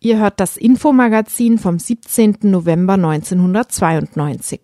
[0.00, 2.36] Ihr hört das Infomagazin vom 17.
[2.42, 4.60] November 1992.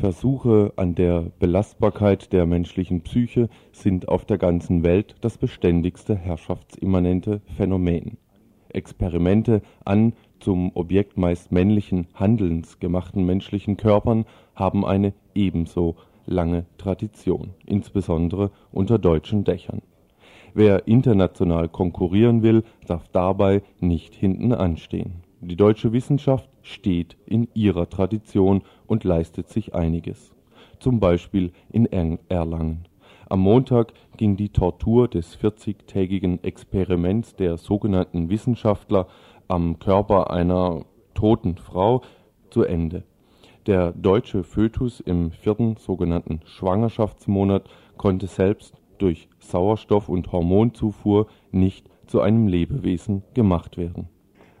[0.00, 7.42] Versuche an der Belastbarkeit der menschlichen Psyche sind auf der ganzen Welt das beständigste herrschaftsimmanente
[7.58, 8.16] Phänomen.
[8.70, 17.50] Experimente an zum Objekt meist männlichen Handelns gemachten menschlichen Körpern haben eine ebenso lange Tradition,
[17.66, 19.82] insbesondere unter deutschen Dächern
[20.58, 25.22] Wer international konkurrieren will, darf dabei nicht hinten anstehen.
[25.42, 30.32] Die deutsche Wissenschaft steht in ihrer Tradition und leistet sich einiges.
[30.80, 31.84] Zum Beispiel in
[32.30, 32.88] Erlangen.
[33.28, 39.08] Am Montag ging die Tortur des 40-tägigen Experiments der sogenannten Wissenschaftler
[39.48, 42.00] am Körper einer toten Frau
[42.48, 43.02] zu Ende.
[43.66, 47.68] Der deutsche Fötus im vierten sogenannten Schwangerschaftsmonat
[47.98, 54.08] konnte selbst durch Sauerstoff und Hormonzufuhr nicht zu einem Lebewesen gemacht werden.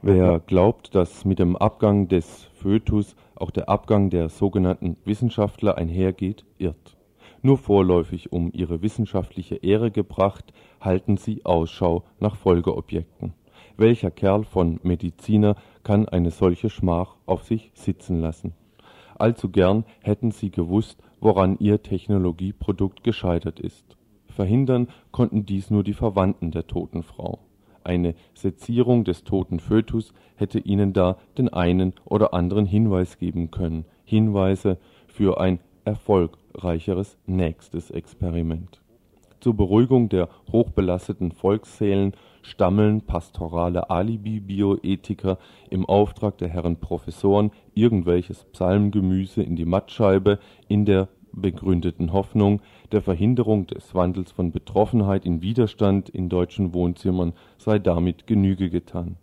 [0.02, 6.44] Wer glaubt, dass mit dem Abgang des Fötus auch der Abgang der sogenannten Wissenschaftler einhergeht,
[6.58, 6.96] irrt.
[7.42, 13.34] Nur vorläufig um ihre wissenschaftliche Ehre gebracht, halten sie Ausschau nach Folgeobjekten.
[13.76, 18.54] Welcher Kerl von Mediziner kann eine solche Schmach auf sich sitzen lassen?
[19.18, 23.95] Allzu gern hätten sie gewusst, woran ihr Technologieprodukt gescheitert ist.
[24.36, 27.40] Verhindern konnten dies nur die Verwandten der toten Frau.
[27.82, 33.86] Eine Sezierung des toten Fötus hätte ihnen da den einen oder anderen Hinweis geben können,
[34.04, 38.82] Hinweise für ein erfolgreicheres nächstes Experiment.
[39.40, 42.12] Zur Beruhigung der hochbelasteten Volksseelen
[42.42, 45.38] stammeln pastorale Alibi-Bioethiker
[45.70, 50.38] im Auftrag der Herren Professoren irgendwelches Psalmgemüse in die Mattscheibe
[50.68, 52.60] in der begründeten Hoffnung
[52.92, 59.16] der Verhinderung des Wandels von Betroffenheit in Widerstand in deutschen Wohnzimmern sei damit Genüge getan.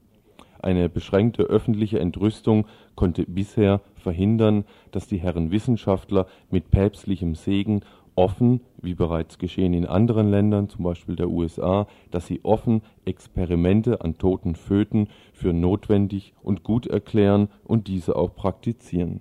[0.61, 7.81] Eine beschränkte öffentliche Entrüstung konnte bisher verhindern, dass die Herren Wissenschaftler mit päpstlichem Segen
[8.15, 14.01] offen, wie bereits geschehen in anderen Ländern, zum Beispiel der USA, dass sie offen Experimente
[14.01, 19.19] an toten Föten für notwendig und gut erklären und diese auch praktizieren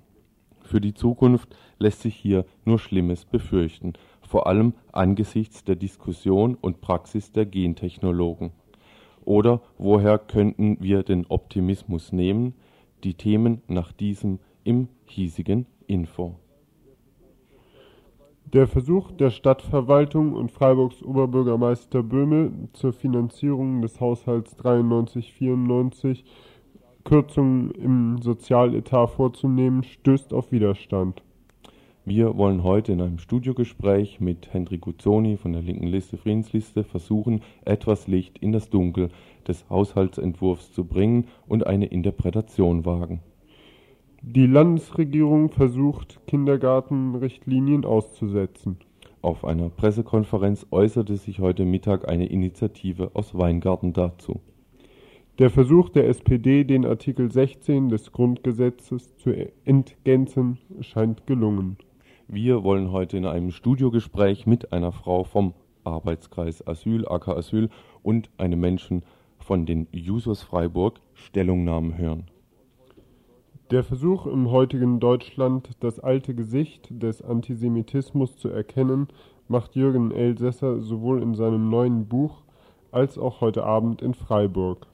[0.72, 6.80] für die Zukunft lässt sich hier nur Schlimmes befürchten, vor allem angesichts der Diskussion und
[6.80, 8.52] Praxis der Gentechnologen.
[9.24, 12.54] Oder woher könnten wir den Optimismus nehmen?
[13.04, 16.36] Die Themen nach diesem im hiesigen Info.
[18.52, 26.22] Der Versuch der Stadtverwaltung und Freiburgs Oberbürgermeister Böhme zur Finanzierung des Haushalts 93-94
[27.04, 31.22] Kürzungen im Sozialetat vorzunehmen, stößt auf Widerstand.
[32.04, 37.42] Wir wollen heute in einem Studiogespräch mit Hendrik Guzzoni von der linken Liste Friedensliste versuchen,
[37.64, 39.10] etwas Licht in das Dunkel
[39.46, 43.20] des Haushaltsentwurfs zu bringen und eine Interpretation wagen.
[44.20, 48.78] Die Landesregierung versucht, Kindergartenrichtlinien auszusetzen.
[49.20, 54.40] Auf einer Pressekonferenz äußerte sich heute Mittag eine Initiative aus Weingarten dazu.
[55.38, 59.30] Der Versuch der SPD, den Artikel 16 des Grundgesetzes zu
[59.64, 61.76] entgänzen, scheint gelungen.
[62.34, 65.52] Wir wollen heute in einem Studiogespräch mit einer Frau vom
[65.84, 67.68] Arbeitskreis Asyl, AK Asyl
[68.02, 69.02] und einem Menschen
[69.36, 72.24] von den Jusos Freiburg Stellungnahmen hören.
[73.70, 79.08] Der Versuch im heutigen Deutschland, das alte Gesicht des Antisemitismus zu erkennen,
[79.46, 82.44] macht Jürgen Elsässer sowohl in seinem neuen Buch
[82.92, 84.86] als auch heute Abend in Freiburg.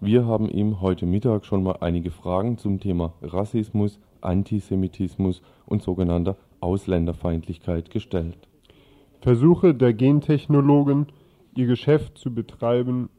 [0.00, 6.38] Wir haben ihm heute Mittag schon mal einige Fragen zum Thema Rassismus, Antisemitismus und sogenannter
[6.60, 8.48] Ausländerfeindlichkeit gestellt.
[9.20, 11.06] Versuche der Gentechnologen,
[11.56, 13.10] ihr Geschäft zu betreiben,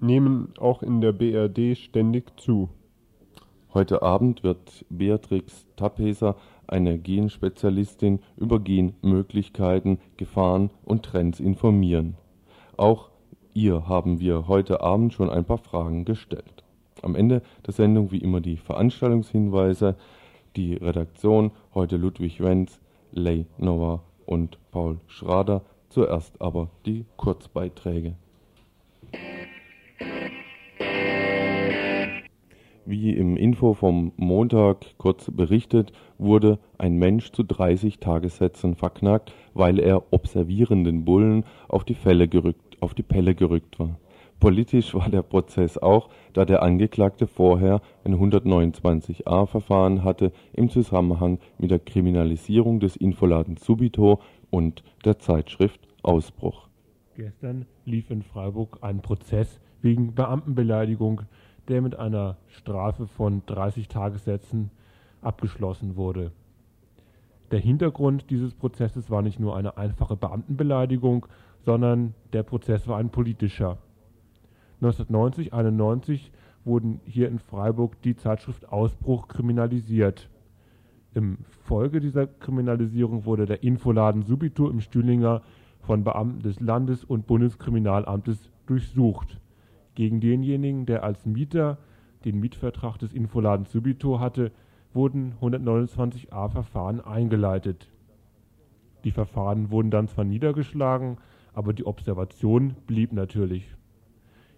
[0.00, 2.68] nehmen auch in der BRD ständig zu.
[3.72, 6.36] Heute Abend wird Beatrix Tappeser,
[6.66, 12.14] eine Genspezialistin, über Genmöglichkeiten, Gefahren und Trends informieren.
[12.76, 13.10] Auch
[13.52, 16.64] ihr haben wir heute Abend schon ein paar Fragen gestellt.
[17.02, 19.96] Am Ende der Sendung wie immer die Veranstaltungshinweise,
[20.56, 22.80] die Redaktion, heute Ludwig Wenz,
[23.12, 28.14] Lei Nova und Paul Schrader, zuerst aber die Kurzbeiträge.
[32.86, 39.78] Wie im Info vom Montag kurz berichtet, wurde ein Mensch zu 30 Tagessätzen verknackt, weil
[39.78, 43.98] er observierenden Bullen auf die Fälle gerückt, auf die Pelle gerückt war.
[44.40, 51.38] Politisch war der Prozess auch, da der Angeklagte vorher ein 129a Verfahren hatte im Zusammenhang
[51.58, 54.20] mit der Kriminalisierung des Infoladens Subito
[54.50, 56.68] und der Zeitschrift Ausbruch.
[57.16, 61.22] Gestern lief in Freiburg ein Prozess wegen Beamtenbeleidigung
[61.68, 64.70] der mit einer Strafe von 30 Tagessätzen
[65.20, 66.32] abgeschlossen wurde.
[67.50, 71.26] Der Hintergrund dieses Prozesses war nicht nur eine einfache Beamtenbeleidigung,
[71.60, 73.78] sondern der Prozess war ein politischer.
[74.76, 76.32] 1990, 91
[76.64, 80.28] wurden hier in Freiburg die Zeitschrift Ausbruch kriminalisiert.
[81.14, 85.42] Im Folge dieser Kriminalisierung wurde der Infoladen Subito im Stühlinger
[85.80, 89.40] von Beamten des Landes- und Bundeskriminalamtes durchsucht.
[89.94, 91.78] Gegen denjenigen, der als Mieter
[92.24, 94.50] den Mietvertrag des Infoladens Subito hatte,
[94.92, 97.90] wurden 129a Verfahren eingeleitet.
[99.04, 101.18] Die Verfahren wurden dann zwar niedergeschlagen,
[101.52, 103.76] aber die Observation blieb natürlich.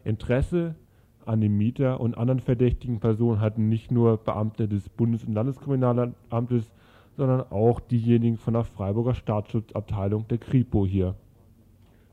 [0.07, 0.77] Interesse
[1.25, 6.73] an dem Mieter und anderen verdächtigen Personen hatten nicht nur Beamte des Bundes- und Landeskriminalamtes,
[7.17, 11.17] sondern auch diejenigen von der Freiburger Staatsschutzabteilung der Kripo hier.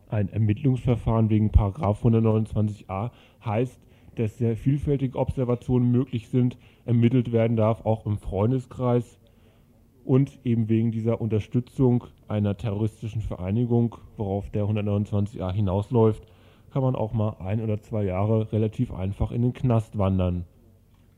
[0.10, 3.12] Ein Ermittlungsverfahren wegen 129a
[3.46, 3.80] heißt,
[4.16, 9.20] dass sehr vielfältige Observationen möglich sind, ermittelt werden darf, auch im Freundeskreis
[10.06, 16.24] und eben wegen dieser Unterstützung einer terroristischen Vereinigung, worauf der 129a hinausläuft,
[16.74, 20.46] kann man auch mal ein oder zwei Jahre relativ einfach in den Knast wandern.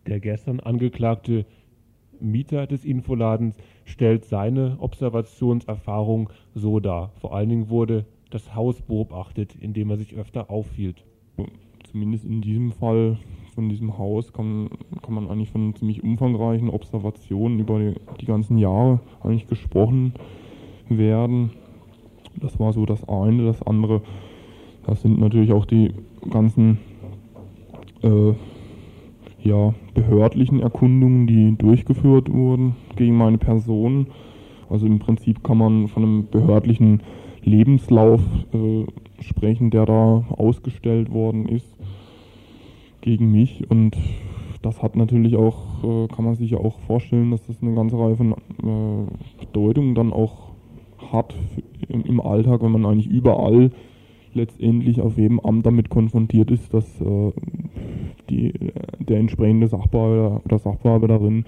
[0.05, 1.45] Der gestern angeklagte
[2.19, 3.55] Mieter des Infoladens
[3.85, 7.11] stellt seine Observationserfahrung so dar.
[7.21, 11.05] Vor allen Dingen wurde das Haus beobachtet, in dem er sich öfter aufhielt.
[11.89, 13.17] Zumindest in diesem Fall
[13.53, 14.69] von diesem Haus kann,
[15.01, 20.13] kann man eigentlich von ziemlich umfangreichen Observationen über die, die ganzen Jahre eigentlich gesprochen
[20.89, 21.51] werden.
[22.35, 23.45] Das war so das eine.
[23.45, 24.01] Das andere,
[24.87, 25.91] das sind natürlich auch die
[26.29, 26.79] ganzen
[28.03, 28.33] äh,
[29.43, 34.07] ja, behördlichen Erkundungen, die durchgeführt wurden gegen meine Person.
[34.69, 37.01] Also im Prinzip kann man von einem behördlichen
[37.43, 38.21] Lebenslauf
[38.53, 38.85] äh,
[39.21, 41.75] sprechen, der da ausgestellt worden ist
[43.01, 43.69] gegen mich.
[43.69, 43.95] Und
[44.61, 47.97] das hat natürlich auch, äh, kann man sich ja auch vorstellen, dass das eine ganze
[47.99, 50.49] Reihe von äh, Bedeutungen dann auch
[51.11, 51.35] hat
[51.87, 53.69] im, im, Alltag, wenn man eigentlich überall
[54.35, 57.31] letztendlich auf jedem Amt damit konfrontiert ist, dass äh,
[58.29, 58.53] die,
[58.99, 61.45] der entsprechende Sachbearbeiter oder Sachbearbeiterin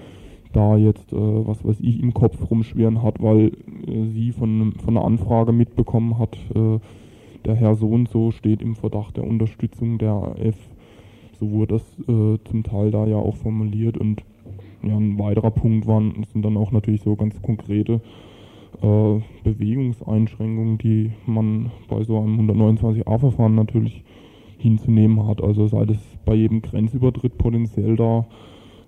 [0.53, 3.51] da jetzt, äh, was weiß ich, im Kopf rumschwirren hat, weil
[3.87, 6.79] äh, sie von, von einer Anfrage mitbekommen hat, äh,
[7.45, 10.57] der Herr so und so steht im Verdacht der Unterstützung der AF.
[11.39, 14.23] So wurde das äh, zum Teil da ja auch formuliert und
[14.83, 18.01] ja, ein weiterer Punkt waren, sind dann auch natürlich so ganz konkrete
[18.81, 24.03] äh, Bewegungseinschränkungen, die man bei so einem 129a-Verfahren natürlich
[24.57, 25.41] hinzunehmen hat.
[25.41, 28.25] Also sei das bei jedem Grenzübertritt potenziell da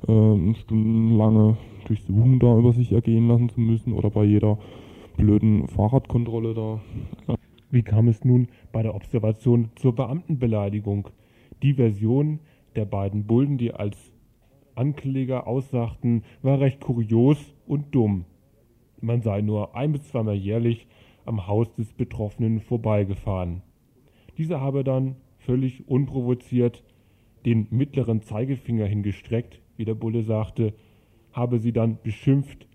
[0.07, 4.57] äh, stundenlange Durchsuchung da über sich ergehen lassen zu müssen oder bei jeder
[5.17, 6.81] blöden Fahrradkontrolle da.
[7.71, 11.09] Wie kam es nun bei der Observation zur Beamtenbeleidigung?
[11.61, 12.39] Die Version
[12.75, 13.97] der beiden Bullen, die als
[14.75, 18.25] Ankläger aussagten, war recht kurios und dumm.
[19.01, 20.87] Man sei nur ein bis zweimal jährlich
[21.25, 23.61] am Haus des Betroffenen vorbeigefahren.
[24.37, 26.83] Dieser habe dann völlig unprovoziert
[27.45, 30.73] den mittleren Zeigefinger hingestreckt, wie der Bulle sagte,
[31.31, 32.67] habe sie dann beschimpft.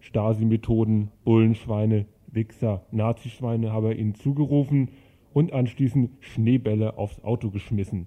[0.00, 4.90] Stasi-Methoden, Bullenschweine, Wichser, Nazischweine habe er ihnen zugerufen
[5.32, 8.06] und anschließend Schneebälle aufs Auto geschmissen.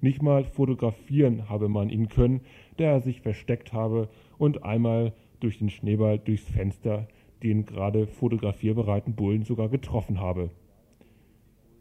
[0.00, 2.40] Nicht mal fotografieren habe man ihn können,
[2.76, 4.08] da er sich versteckt habe
[4.38, 7.08] und einmal durch den Schneeball durchs Fenster
[7.42, 10.50] den gerade fotografierbereiten Bullen sogar getroffen habe.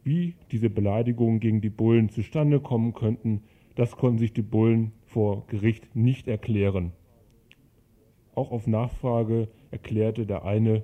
[0.04, 3.44] Wie diese Beleidigungen gegen die Bullen zustande kommen könnten,
[3.76, 6.94] das konnten sich die Bullen vor Gericht nicht erklären.
[8.36, 10.84] Auch auf Nachfrage erklärte der eine,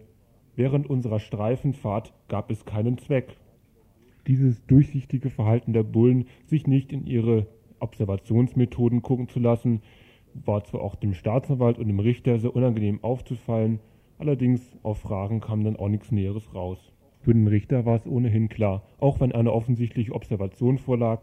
[0.56, 3.38] während unserer Streifenfahrt gab es keinen Zweck.
[4.28, 7.48] Dieses durchsichtige Verhalten der Bullen, sich nicht in ihre
[7.80, 9.82] Observationsmethoden gucken zu lassen,
[10.44, 13.80] war zwar auch dem Staatsanwalt und dem Richter sehr unangenehm aufzufallen,
[14.18, 16.92] allerdings auf Fragen kam dann auch nichts Näheres raus.
[17.22, 21.22] Für den Richter war es ohnehin klar, auch wenn eine offensichtliche Observation vorlag,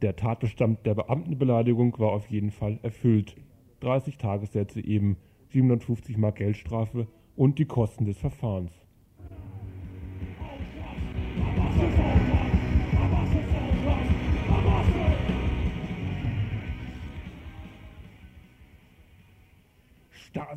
[0.00, 3.36] der Tatbestand der Beamtenbeleidigung war auf jeden Fall erfüllt.
[3.80, 5.16] 30 Tagessätze eben,
[5.50, 8.81] 750 Mark Geldstrafe und die Kosten des Verfahrens.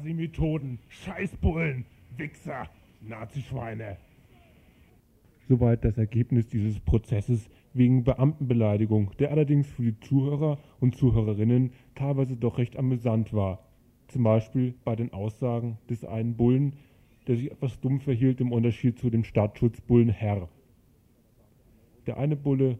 [0.06, 1.86] Stasi-Methoden, Scheißbullen,
[2.16, 2.70] Wichser,
[3.02, 3.98] Nazischweine.
[5.48, 12.38] Soweit das Ergebnis dieses Prozesses wegen Beamtenbeleidigung, der allerdings für die Zuhörer und Zuhörerinnen teilweise
[12.38, 13.60] doch recht amüsant war.
[14.08, 16.74] Zum Beispiel bei den Aussagen des einen Bullen,
[17.28, 20.48] der sich etwas dumm verhielt im Unterschied zu dem Staatsschutzbullen Herr.
[22.06, 22.78] Der eine Bulle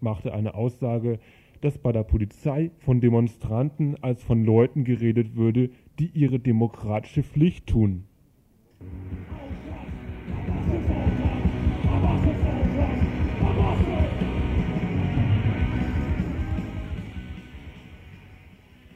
[0.00, 1.18] machte eine Aussage,
[1.62, 7.66] dass bei der Polizei von Demonstranten als von Leuten geredet würde, die ihre demokratische Pflicht
[7.66, 8.04] tun.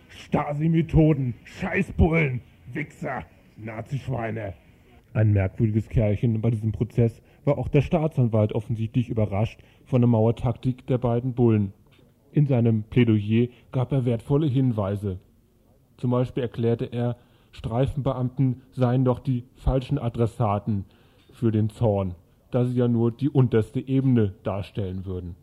[0.08, 2.40] Stasi-Methoden, Scheißbullen,
[2.72, 3.24] Wichser,
[3.56, 4.54] Nazischweine.
[5.12, 10.86] Ein merkwürdiges Kerlchen bei diesem Prozess war auch der Staatsanwalt offensichtlich überrascht von der Mauertaktik
[10.86, 11.74] der beiden Bullen.
[12.32, 15.20] In seinem Plädoyer gab er wertvolle Hinweise.
[15.96, 17.16] Zum Beispiel erklärte er,
[17.52, 20.84] Streifenbeamten seien doch die falschen Adressaten
[21.32, 22.14] für den Zorn,
[22.50, 25.36] da sie ja nur die unterste Ebene darstellen würden.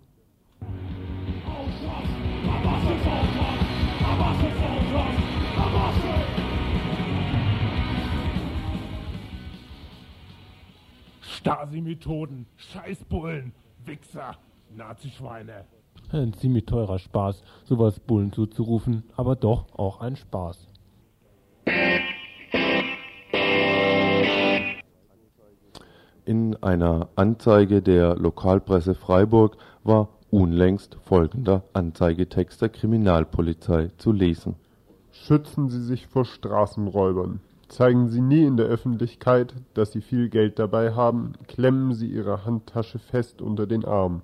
[11.22, 13.54] Stasi-Methoden, Scheißbullen,
[13.86, 14.36] Wichser,
[14.76, 15.66] Nazischweine.
[16.12, 20.68] Ein ziemlich teurer Spaß, sowas Bullen zuzurufen, aber doch auch ein Spaß.
[26.26, 34.56] In einer Anzeige der Lokalpresse Freiburg war unlängst folgender Anzeigetext der Kriminalpolizei zu lesen.
[35.12, 37.42] Schützen Sie sich vor Straßenräubern.
[37.68, 42.46] Zeigen Sie nie in der Öffentlichkeit, dass Sie viel Geld dabei haben, klemmen Sie Ihre
[42.46, 44.24] Handtasche fest unter den Arm.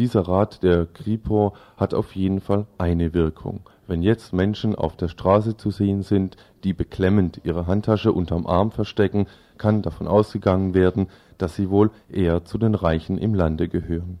[0.00, 3.60] Dieser Rat der Kripo hat auf jeden Fall eine Wirkung.
[3.86, 8.70] Wenn jetzt Menschen auf der Straße zu sehen sind, die beklemmend ihre Handtasche unterm Arm
[8.70, 9.26] verstecken,
[9.58, 14.20] kann davon ausgegangen werden, dass sie wohl eher zu den Reichen im Lande gehören.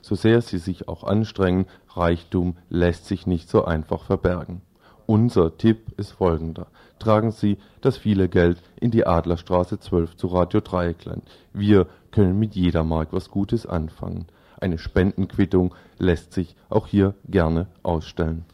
[0.00, 4.62] So sehr sie sich auch anstrengen, Reichtum lässt sich nicht so einfach verbergen.
[5.04, 6.68] Unser Tipp ist folgender.
[6.98, 11.22] Tragen Sie das viele Geld in die Adlerstraße 12 zu Radio Dreieckland.
[11.52, 14.24] Wir können mit jeder Mark was Gutes anfangen.
[14.60, 18.44] Eine Spendenquittung lässt sich auch hier gerne ausstellen.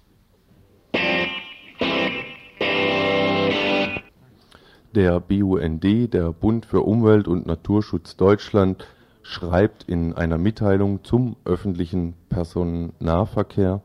[4.95, 8.87] Der BUND, der Bund für Umwelt und Naturschutz Deutschland,
[9.23, 13.83] schreibt in einer Mitteilung zum öffentlichen Personennahverkehr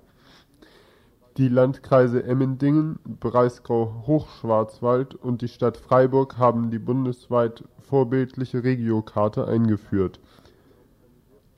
[1.39, 10.19] die Landkreise Emmendingen, Breisgau-Hochschwarzwald und die Stadt Freiburg haben die bundesweit vorbildliche Regiokarte eingeführt.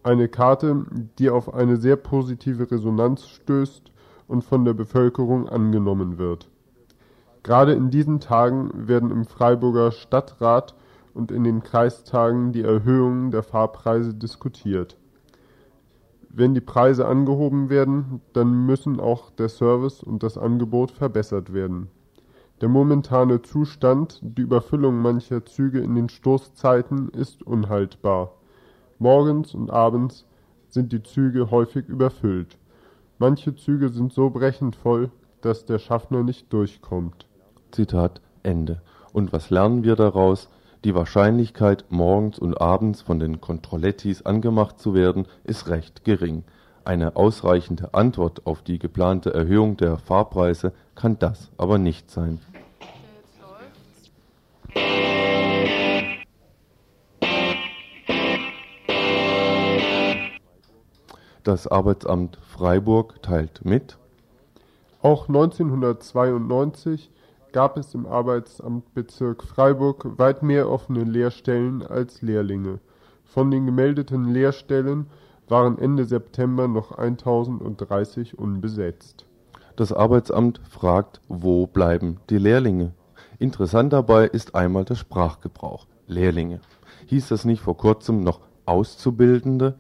[0.03, 0.86] Eine Karte,
[1.20, 3.91] die auf eine sehr positive Resonanz stößt
[4.27, 6.50] und von der Bevölkerung angenommen wird.
[7.43, 10.75] Gerade in diesen Tagen werden im Freiburger Stadtrat
[11.13, 14.98] und in den Kreistagen die Erhöhungen der Fahrpreise diskutiert
[16.34, 21.89] wenn die Preise angehoben werden, dann müssen auch der Service und das Angebot verbessert werden.
[22.62, 28.34] Der momentane Zustand, die Überfüllung mancher Züge in den Stoßzeiten, ist unhaltbar.
[29.01, 30.27] Morgens und abends
[30.70, 32.60] sind die Züge häufig überfüllt.
[33.17, 35.10] Manche Züge sind so brechend voll,
[35.41, 37.25] dass der Schaffner nicht durchkommt.
[37.72, 38.84] Zitat Ende.
[39.12, 40.50] Und was lernen wir daraus?
[40.84, 46.43] Die Wahrscheinlichkeit, morgens und abends von den Controllettis angemacht zu werden, ist recht gering.
[46.86, 52.39] Eine ausreichende Antwort auf die geplante Erhöhung der Fahrpreise kann das aber nicht sein.
[61.43, 63.98] Das Arbeitsamt Freiburg teilt mit.
[65.01, 67.10] Auch 1992
[67.51, 72.79] gab es im Arbeitsamtbezirk Freiburg weit mehr offene Lehrstellen als Lehrlinge.
[73.25, 75.07] Von den gemeldeten Lehrstellen
[75.48, 79.25] waren Ende September noch 1030 unbesetzt.
[79.75, 82.93] Das Arbeitsamt fragt, wo bleiben die Lehrlinge?
[83.39, 85.88] Interessant dabei ist einmal der Sprachgebrauch.
[86.05, 86.60] Lehrlinge.
[87.07, 89.79] Hieß das nicht vor kurzem noch Auszubildende?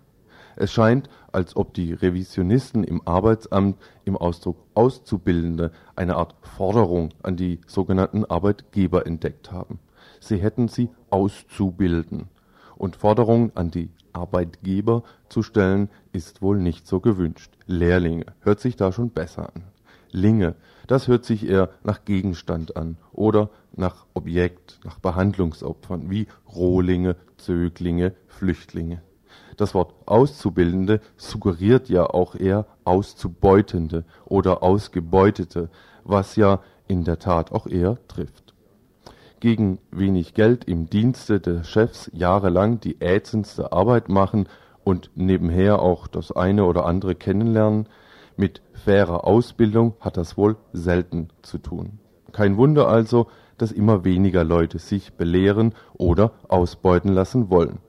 [0.55, 7.37] Es scheint, als ob die Revisionisten im Arbeitsamt im Ausdruck Auszubildende eine Art Forderung an
[7.37, 9.79] die sogenannten Arbeitgeber entdeckt haben.
[10.19, 12.27] Sie hätten sie auszubilden.
[12.77, 17.51] Und Forderungen an die Arbeitgeber zu stellen, ist wohl nicht so gewünscht.
[17.65, 19.63] Lehrlinge hört sich da schon besser an.
[20.11, 20.55] Linge,
[20.87, 28.13] das hört sich eher nach Gegenstand an oder nach Objekt, nach Behandlungsopfern wie Rohlinge, Zöglinge,
[28.27, 29.01] Flüchtlinge.
[29.57, 35.69] Das Wort Auszubildende suggeriert ja auch eher Auszubeutende oder Ausgebeutete,
[36.03, 38.53] was ja in der Tat auch eher trifft.
[39.39, 44.47] Gegen wenig Geld im Dienste des Chefs jahrelang die ätzendste Arbeit machen
[44.83, 47.87] und nebenher auch das eine oder andere kennenlernen,
[48.37, 51.99] mit fairer Ausbildung hat das wohl selten zu tun.
[52.31, 53.27] Kein Wunder also,
[53.57, 57.79] dass immer weniger Leute sich belehren oder ausbeuten lassen wollen.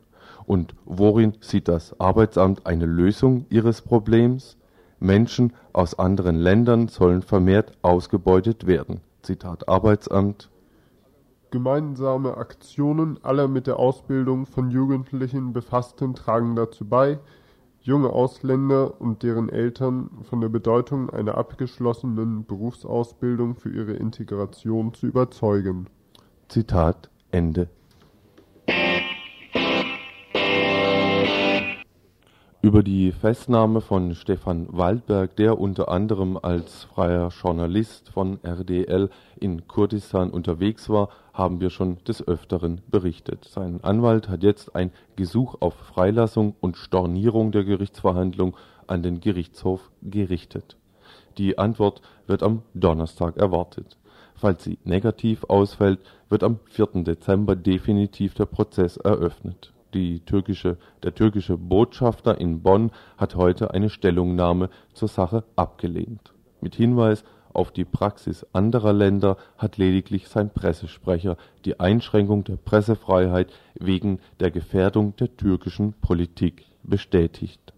[0.47, 4.57] Und worin sieht das Arbeitsamt eine Lösung ihres Problems?
[4.99, 9.01] Menschen aus anderen Ländern sollen vermehrt ausgebeutet werden.
[9.23, 10.49] Zitat Arbeitsamt.
[11.51, 17.19] Gemeinsame Aktionen aller mit der Ausbildung von Jugendlichen Befassten tragen dazu bei,
[17.83, 25.07] junge Ausländer und deren Eltern von der Bedeutung einer abgeschlossenen Berufsausbildung für ihre Integration zu
[25.07, 25.89] überzeugen.
[26.49, 27.69] Zitat Ende.
[32.65, 39.67] Über die Festnahme von Stefan Waldberg, der unter anderem als freier Journalist von RDL in
[39.67, 43.47] Kurdistan unterwegs war, haben wir schon des Öfteren berichtet.
[43.47, 49.91] Sein Anwalt hat jetzt ein Gesuch auf Freilassung und Stornierung der Gerichtsverhandlung an den Gerichtshof
[50.01, 50.77] gerichtet.
[51.39, 53.99] Die Antwort wird am Donnerstag erwartet.
[54.37, 57.03] Falls sie negativ ausfällt, wird am 4.
[57.03, 59.73] Dezember definitiv der Prozess eröffnet
[60.21, 66.33] türkische, der türkische Botschafter in Bonn hat heute eine Stellungnahme zur Sache abgelehnt.
[66.61, 73.53] Mit Hinweis auf die Praxis anderer Länder hat lediglich sein Pressesprecher die Einschränkung der Pressefreiheit
[73.79, 77.73] wegen der Gefährdung der türkischen Politik bestätigt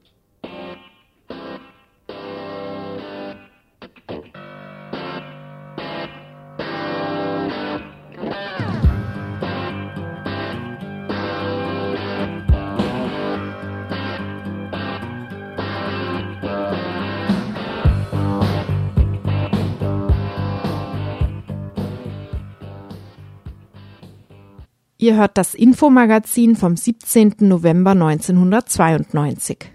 [25.04, 27.34] Ihr hört das Infomagazin vom 17.
[27.40, 29.70] November 1992.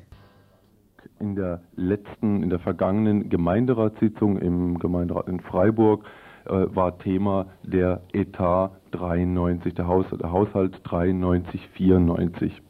[1.20, 6.04] In der letzten, in der vergangenen Gemeinderatssitzung im Gemeinderat in Freiburg
[6.48, 12.64] äh, war Thema der Etat 93, der, Haus, der Haushalt 93, 94.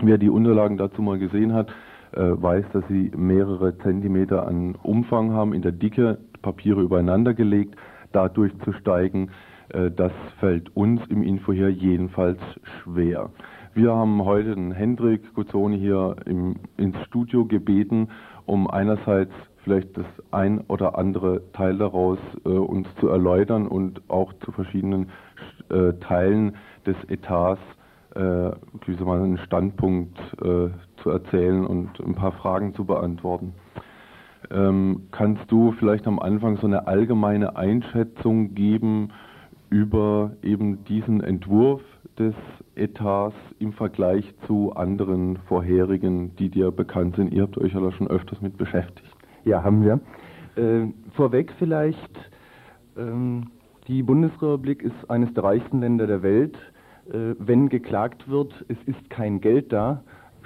[0.00, 1.70] Wer die Unterlagen dazu mal gesehen hat,
[2.12, 7.74] äh, weiß, dass sie mehrere Zentimeter an Umfang haben, in der Dicke Papiere übereinander gelegt,
[8.12, 12.38] da durchzusteigen äh, das fällt uns im Info hier jedenfalls
[12.82, 13.30] schwer.
[13.74, 18.08] Wir haben heute den Hendrik Guzzoni hier im, ins Studio gebeten,
[18.46, 19.32] um einerseits
[19.64, 25.10] vielleicht das ein oder andere Teil daraus äh, uns zu erläutern und auch zu verschiedenen
[25.68, 27.60] äh, Teilen des Etats
[28.14, 30.70] äh, gewissermaßen einen Standpunkt äh,
[31.02, 33.52] zu erzählen und ein paar Fragen zu beantworten.
[34.50, 39.10] Ähm, kannst du vielleicht am Anfang so eine allgemeine Einschätzung geben,
[39.70, 41.82] über eben diesen Entwurf
[42.18, 42.34] des
[42.74, 47.32] Etats im Vergleich zu anderen vorherigen, die dir bekannt sind.
[47.32, 49.10] Ihr habt euch ja da schon öfters mit beschäftigt.
[49.44, 50.00] Ja, haben wir.
[50.56, 52.30] Äh, vorweg vielleicht,
[52.96, 53.50] ähm,
[53.88, 56.56] die Bundesrepublik ist eines der reichsten Länder der Welt.
[57.08, 60.02] Äh, wenn geklagt wird, es ist kein Geld da,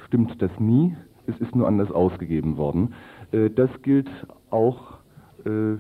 [0.07, 0.97] stimmt das nie.
[1.27, 2.95] Es ist nur anders ausgegeben worden.
[3.33, 4.11] Äh, das gilt
[4.51, 4.99] auch
[5.45, 5.79] äh,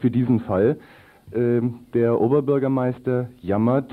[0.00, 0.78] für diesen Fall.
[1.34, 3.92] Ähm, der Oberbürgermeister jammert,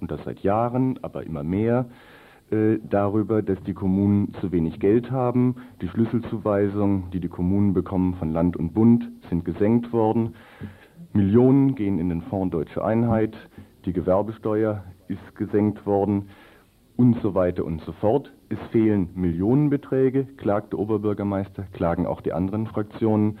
[0.00, 1.86] und das seit Jahren, aber immer mehr,
[2.50, 5.56] äh, darüber, dass die Kommunen zu wenig Geld haben.
[5.80, 10.34] Die Schlüsselzuweisungen, die die Kommunen bekommen von Land und Bund, sind gesenkt worden.
[11.14, 13.34] Millionen gehen in den Fonds Deutsche Einheit.
[13.86, 16.28] Die Gewerbesteuer ist gesenkt worden
[16.96, 18.32] und so weiter und so fort.
[18.48, 23.38] Es fehlen Millionenbeträge, klagt der Oberbürgermeister, klagen auch die anderen Fraktionen.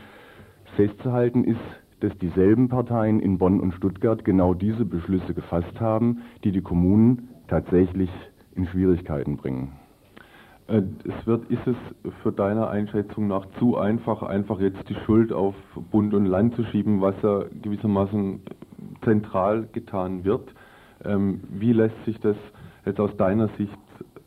[0.76, 1.60] Festzuhalten ist,
[2.04, 7.30] dass dieselben Parteien in Bonn und Stuttgart genau diese Beschlüsse gefasst haben, die die Kommunen
[7.48, 8.10] tatsächlich
[8.54, 9.72] in Schwierigkeiten bringen.
[10.66, 11.76] Äh, es wird, ist es
[12.22, 15.54] für deine Einschätzung nach zu einfach, einfach jetzt die Schuld auf
[15.90, 18.40] Bund und Land zu schieben, was ja gewissermaßen
[19.02, 20.54] zentral getan wird?
[21.04, 22.36] Ähm, wie lässt sich das
[22.84, 23.78] jetzt aus deiner Sicht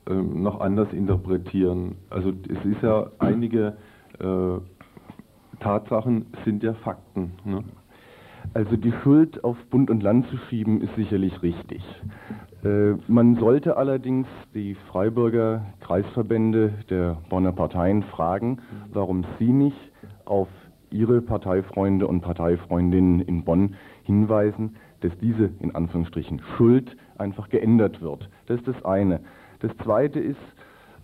[0.09, 1.95] ähm, noch anders interpretieren?
[2.09, 3.77] Also es ist ja einige
[4.19, 4.57] äh,
[5.60, 7.34] Tatsachen sind ja Fakten.
[7.43, 7.63] Ne?
[8.54, 11.84] Also die Schuld auf Bund und Land zu schieben, ist sicherlich richtig.
[12.63, 18.60] Äh, man sollte allerdings die Freiburger Kreisverbände der Bonner Parteien fragen,
[18.91, 19.91] warum sie nicht
[20.26, 20.48] auf
[20.89, 28.30] ihre Parteifreunde und Parteifreundinnen in Bonn hinweisen, dass diese in Anführungsstrichen Schuld einfach geändert wird.
[28.48, 29.20] Das ist das eine.
[29.60, 30.38] Das zweite ist,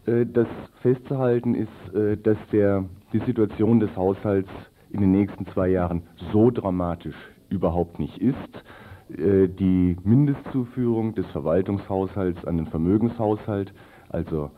[0.06, 0.48] äh, dass
[0.82, 4.50] festzuhalten ist, äh, dass der die Situation des Haushalts
[4.90, 7.16] in den nächsten zwei Jahren so dramatisch
[7.50, 8.64] überhaupt nicht ist.
[9.10, 13.74] Äh, die Mindestzuführung des Verwaltungshaushalts an den Vermögenshaushalt,
[14.10, 14.52] also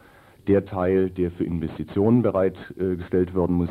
[0.47, 3.69] der Teil, der für Investitionen bereitgestellt werden muss,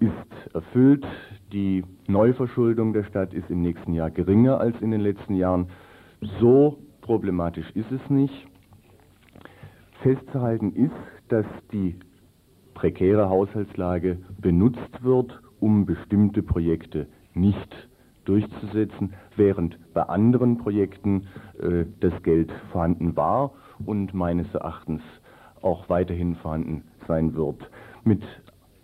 [0.00, 1.06] ist erfüllt.
[1.52, 5.68] Die Neuverschuldung der Stadt ist im nächsten Jahr geringer als in den letzten Jahren.
[6.40, 8.46] So problematisch ist es nicht.
[10.02, 10.92] Festzuhalten ist,
[11.28, 11.96] dass die
[12.78, 17.88] prekäre Haushaltslage benutzt wird, um bestimmte Projekte nicht
[18.24, 21.26] durchzusetzen, während bei anderen Projekten
[21.58, 23.50] äh, das Geld vorhanden war
[23.84, 25.02] und meines Erachtens
[25.60, 27.68] auch weiterhin vorhanden sein wird.
[28.04, 28.22] Mit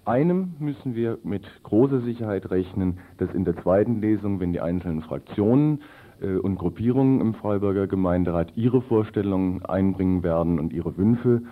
[0.04, 5.02] einem müssen wir mit großer Sicherheit rechnen, dass in der zweiten Lesung, wenn die einzelnen
[5.02, 5.82] Fraktionen
[6.20, 11.42] äh, und Gruppierungen im Freiburger Gemeinderat ihre Vorstellungen einbringen werden und ihre Wünsche,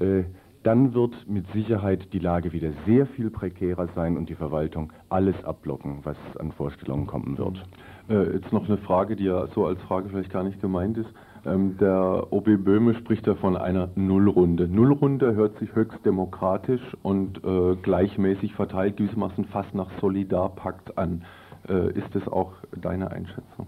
[0.00, 0.24] äh,
[0.62, 5.42] dann wird mit Sicherheit die Lage wieder sehr viel prekärer sein und die Verwaltung alles
[5.44, 7.64] abblocken, was an Vorstellungen kommen wird.
[8.08, 11.10] Äh, jetzt noch eine Frage, die ja so als Frage vielleicht gar nicht gemeint ist.
[11.46, 14.68] Ähm, der OB Böhme spricht ja von einer Nullrunde.
[14.68, 21.24] Nullrunde hört sich höchst demokratisch und äh, gleichmäßig verteilt, gewissermaßen fast nach Solidarpakt an.
[21.68, 23.66] Äh, ist das auch deine Einschätzung?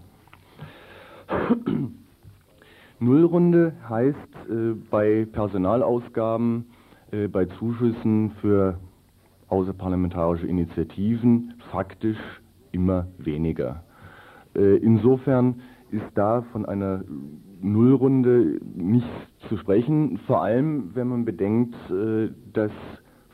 [2.99, 4.17] Nullrunde heißt
[4.49, 6.65] äh, bei Personalausgaben
[7.31, 8.79] bei Zuschüssen für
[9.51, 12.17] außerparlamentarische Initiativen faktisch
[12.71, 13.83] immer weniger.
[14.55, 17.03] Äh, insofern ist da von einer
[17.61, 19.09] Nullrunde nichts
[19.49, 22.71] zu sprechen, vor allem wenn man bedenkt, äh, dass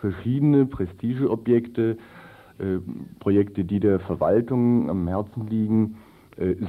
[0.01, 1.97] verschiedene Prestigeobjekte,
[3.19, 5.97] Projekte, die der Verwaltung am Herzen liegen,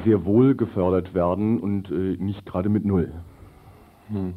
[0.05, 1.90] sehr wohl gefördert werden und
[2.21, 3.11] nicht gerade mit Null.
[4.11, 4.35] Hm.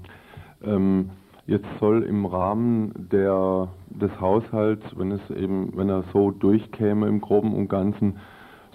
[0.63, 1.09] Ähm,
[1.51, 7.19] Jetzt soll im Rahmen der, des Haushalts, wenn es eben, wenn er so durchkäme im
[7.19, 8.19] Groben und Ganzen,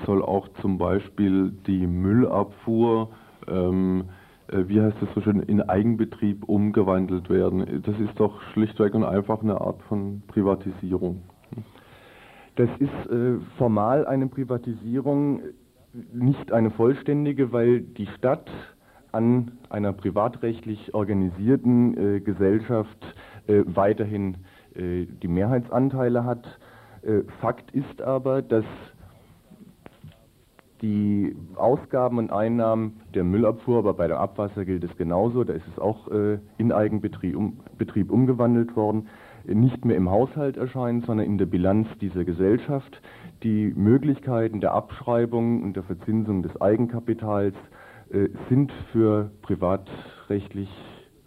[0.05, 3.09] soll auch zum Beispiel die Müllabfuhr,
[3.49, 4.11] ähm,
[4.49, 7.83] äh, wie heißt das so schön, in Eigenbetrieb umgewandelt werden.
[7.83, 11.23] Das ist doch schlichtweg und einfach eine Art von Privatisierung.
[12.57, 15.41] Das ist äh, formal eine Privatisierung,
[16.13, 18.51] nicht eine vollständige, weil die Stadt
[19.17, 24.37] an einer privatrechtlich organisierten äh, Gesellschaft äh, weiterhin
[24.75, 26.59] äh, die Mehrheitsanteile hat.
[27.41, 28.65] Fakt ist aber, dass
[30.83, 35.67] die Ausgaben und Einnahmen der Müllabfuhr, aber bei der Abwasser gilt es genauso, da ist
[35.73, 39.09] es auch äh, in Eigenbetrieb um, Betrieb umgewandelt worden,
[39.45, 43.01] nicht mehr im Haushalt erscheinen, sondern in der Bilanz dieser Gesellschaft.
[43.43, 47.55] Die Möglichkeiten der Abschreibung und der Verzinsung des Eigenkapitals
[48.49, 50.69] sind für privatrechtlich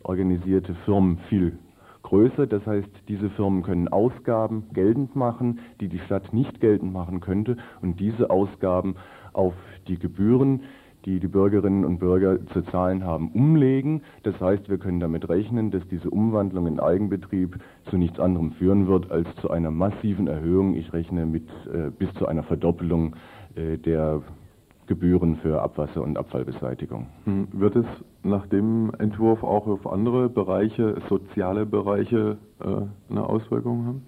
[0.04, 1.58] organisierte Firmen viel
[2.04, 2.48] größer.
[2.48, 7.58] Das heißt, diese Firmen können Ausgaben geltend machen, die die Stadt nicht geltend machen könnte
[7.82, 8.96] und diese Ausgaben
[9.34, 9.54] auf
[9.88, 10.64] die Gebühren,
[11.06, 14.02] die die Bürgerinnen und Bürger zu zahlen haben, umlegen.
[14.24, 17.58] Das heißt, wir können damit rechnen, dass diese Umwandlung in Eigenbetrieb
[17.90, 20.76] zu nichts anderem führen wird als zu einer massiven Erhöhung.
[20.76, 23.16] Ich rechne mit äh, bis zu einer Verdoppelung
[23.56, 24.24] äh, der
[24.90, 27.06] Gebühren für Abwasser- und Abfallbeseitigung.
[27.26, 27.86] Hm, wird es
[28.24, 34.02] nach dem Entwurf auch auf andere Bereiche, soziale Bereiche, äh, eine Auswirkung haben?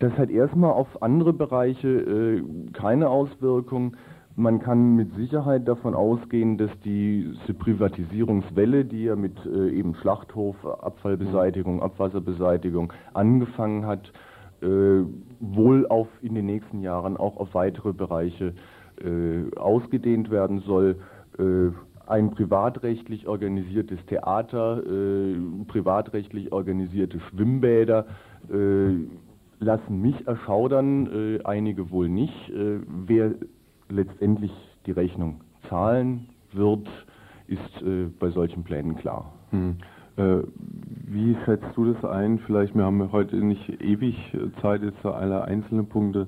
[0.00, 3.96] Das hat erstmal auf andere Bereiche äh, keine Auswirkung.
[4.34, 10.56] Man kann mit Sicherheit davon ausgehen, dass diese Privatisierungswelle, die ja mit äh, eben Schlachthof,
[10.66, 14.12] Abfallbeseitigung, Abwasserbeseitigung angefangen hat,
[14.60, 18.54] wohl auf in den nächsten Jahren auch auf weitere Bereiche
[19.02, 20.96] äh, ausgedehnt werden soll.
[21.38, 21.70] Äh,
[22.06, 25.34] ein privatrechtlich organisiertes Theater, äh,
[25.66, 28.06] privatrechtlich organisierte Schwimmbäder
[28.50, 28.94] äh,
[29.58, 32.50] lassen mich erschaudern, äh, einige wohl nicht.
[32.50, 33.34] Äh, wer
[33.88, 34.52] letztendlich
[34.86, 36.86] die Rechnung zahlen wird,
[37.48, 39.32] ist äh, bei solchen Plänen klar.
[39.50, 39.76] Hm.
[40.16, 40.38] Äh,
[41.08, 42.38] wie schätzt du das ein?
[42.40, 44.16] Vielleicht, wir haben heute nicht ewig
[44.62, 46.26] Zeit, jetzt alle einzelnen Punkte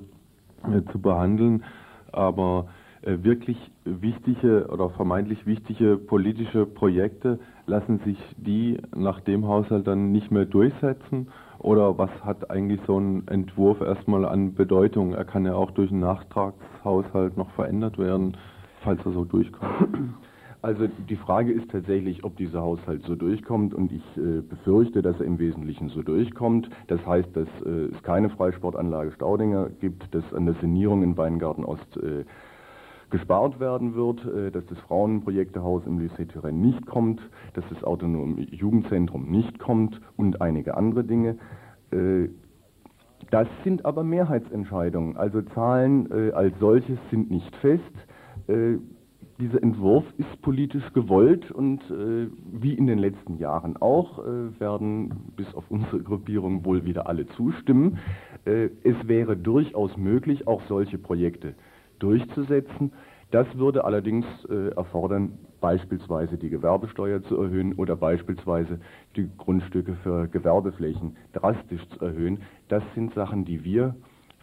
[0.63, 1.63] äh, zu behandeln,
[2.11, 2.67] aber
[3.01, 10.11] äh, wirklich wichtige oder vermeintlich wichtige politische Projekte, lassen sich die nach dem Haushalt dann
[10.11, 11.27] nicht mehr durchsetzen?
[11.59, 15.13] Oder was hat eigentlich so ein Entwurf erstmal an Bedeutung?
[15.13, 18.37] Er kann ja auch durch einen Nachtragshaushalt noch verändert werden,
[18.83, 20.13] falls er so durchkommt.
[20.61, 25.17] Also die Frage ist tatsächlich, ob dieser Haushalt so durchkommt und ich äh, befürchte, dass
[25.19, 26.69] er im Wesentlichen so durchkommt.
[26.87, 31.63] Das heißt, dass äh, es keine Freisportanlage Staudinger gibt, dass an der Sanierung in Weingarten
[31.63, 32.25] Ost äh,
[33.09, 37.21] gespart werden wird, äh, dass das Frauenprojektehaus im Lycée Turenne nicht kommt,
[37.53, 41.37] dass das autonome Jugendzentrum nicht kommt und einige andere Dinge.
[41.91, 42.27] Äh,
[43.31, 45.15] das sind aber Mehrheitsentscheidungen.
[45.15, 47.83] Also Zahlen äh, als solches sind nicht fest.
[49.39, 54.59] Äh, dieser Entwurf ist politisch gewollt und äh, wie in den letzten Jahren auch äh,
[54.59, 57.97] werden bis auf unsere Gruppierung wohl wieder alle zustimmen.
[58.45, 61.55] Äh, es wäre durchaus möglich, auch solche Projekte
[61.99, 62.91] durchzusetzen.
[63.31, 68.79] Das würde allerdings äh, erfordern, beispielsweise die Gewerbesteuer zu erhöhen oder beispielsweise
[69.15, 72.39] die Grundstücke für Gewerbeflächen drastisch zu erhöhen.
[72.69, 73.95] Das sind Sachen, die wir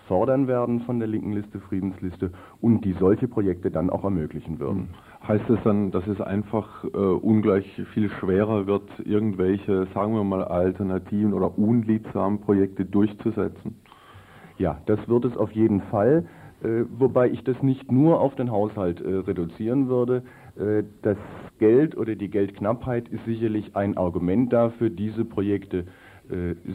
[0.07, 4.88] fordern werden von der linken Liste, Friedensliste und die solche Projekte dann auch ermöglichen würden.
[4.88, 5.29] Hm.
[5.29, 10.45] Heißt es dann, dass es einfach äh, ungleich viel schwerer wird, irgendwelche, sagen wir mal,
[10.45, 13.77] alternativen oder unliebsamen Projekte durchzusetzen?
[14.59, 16.27] Ja, das wird es auf jeden Fall,
[16.62, 20.23] äh, wobei ich das nicht nur auf den Haushalt äh, reduzieren würde.
[20.57, 21.19] Äh, das
[21.59, 25.85] Geld oder die Geldknappheit ist sicherlich ein Argument dafür, diese Projekte äh,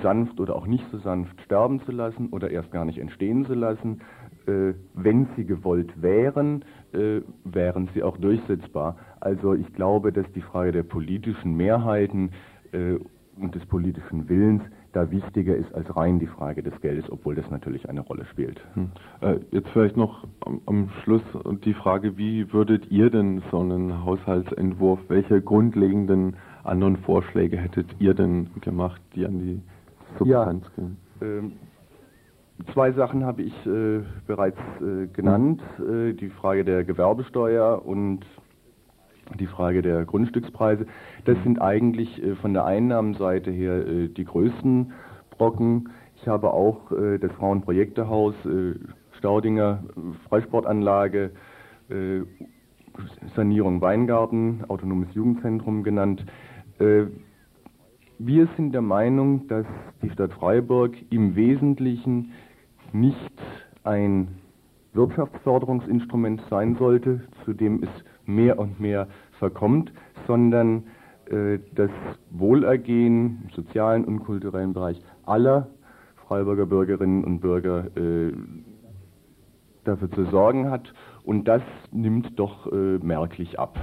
[0.02, 3.54] sanft oder auch nicht so sanft sterben zu lassen oder erst gar nicht entstehen zu
[3.54, 4.02] lassen.
[4.48, 8.98] Äh, wenn sie gewollt wären, äh, wären sie auch durchsetzbar.
[9.20, 12.32] Also ich glaube, dass die Frage der politischen Mehrheiten
[12.72, 12.98] äh,
[13.40, 17.50] und des politischen Willens da wichtiger ist als rein die Frage des Geldes, obwohl das
[17.50, 18.60] natürlich eine Rolle spielt.
[18.74, 18.92] Hm.
[19.22, 21.24] Äh, jetzt vielleicht noch am, am, Schluss
[21.64, 28.14] die Frage, wie würdet ihr denn so einen Haushaltsentwurf, welche grundlegenden anderen Vorschläge hättet ihr
[28.14, 29.62] denn gemacht, die an die
[30.18, 30.98] Substanz ja, gehen?
[31.22, 31.52] Ähm,
[32.74, 38.26] zwei Sachen habe ich äh, bereits äh, genannt, äh, die Frage der Gewerbesteuer und
[39.40, 40.86] die Frage der Grundstückspreise.
[41.26, 44.94] Das sind eigentlich äh, von der Einnahmenseite her äh, die größten
[45.32, 45.90] Brocken.
[46.18, 48.36] Ich habe auch äh, das Frauenprojektehaus,
[49.18, 49.84] Staudinger
[50.30, 51.32] Freisportanlage,
[53.36, 56.26] Sanierung Weingarten, autonomes Jugendzentrum genannt.
[58.18, 59.66] Wir sind der Meinung, dass
[60.02, 62.32] die Stadt Freiburg im Wesentlichen
[62.92, 63.32] nicht
[63.84, 64.40] ein
[64.94, 67.90] Wirtschaftsförderungsinstrument sein sollte, zu dem es
[68.26, 69.08] mehr und mehr
[69.40, 69.92] verkommt,
[70.28, 70.84] sondern
[71.26, 71.92] äh, das
[72.30, 75.68] Wohlergehen im sozialen und kulturellen Bereich aller
[76.28, 78.34] Freiburger Bürgerinnen und Bürger äh,
[79.84, 80.94] dafür zu sorgen hat.
[81.24, 83.80] Und das nimmt doch äh, merklich ab.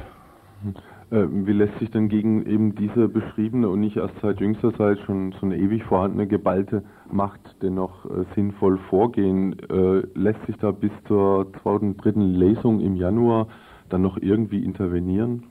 [1.11, 4.99] Äh, wie lässt sich denn gegen eben diese beschriebene und nicht erst seit jüngster Zeit
[5.01, 9.57] schon so eine ewig vorhandene geballte Macht dennoch äh, sinnvoll vorgehen?
[9.71, 13.49] Äh, lässt sich da bis zur zweiten, dritten Lesung im Januar
[13.89, 15.45] dann noch irgendwie intervenieren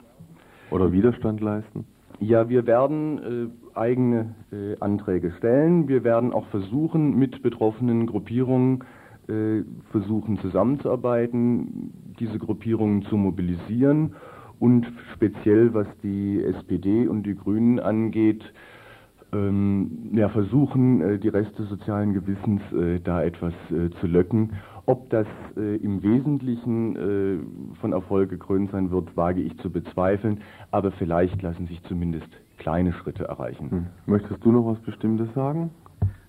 [0.70, 1.86] oder Widerstand leisten?
[2.20, 5.88] Ja, wir werden äh, eigene äh, Anträge stellen.
[5.88, 8.84] Wir werden auch versuchen, mit betroffenen Gruppierungen
[9.28, 14.14] äh, versuchen zusammenzuarbeiten, diese Gruppierungen zu mobilisieren
[14.60, 18.44] und speziell was die SPD und die Grünen angeht,
[19.34, 24.52] ähm, ja, versuchen, äh, die Reste sozialen Gewissens äh, da etwas äh, zu löcken
[24.88, 30.42] ob das äh, im Wesentlichen äh, von Erfolg gekrönt sein wird, wage ich zu bezweifeln,
[30.72, 33.70] aber vielleicht lassen sich zumindest kleine Schritte erreichen.
[33.70, 33.86] Hm.
[34.06, 35.72] Möchtest du noch was Bestimmtes sagen?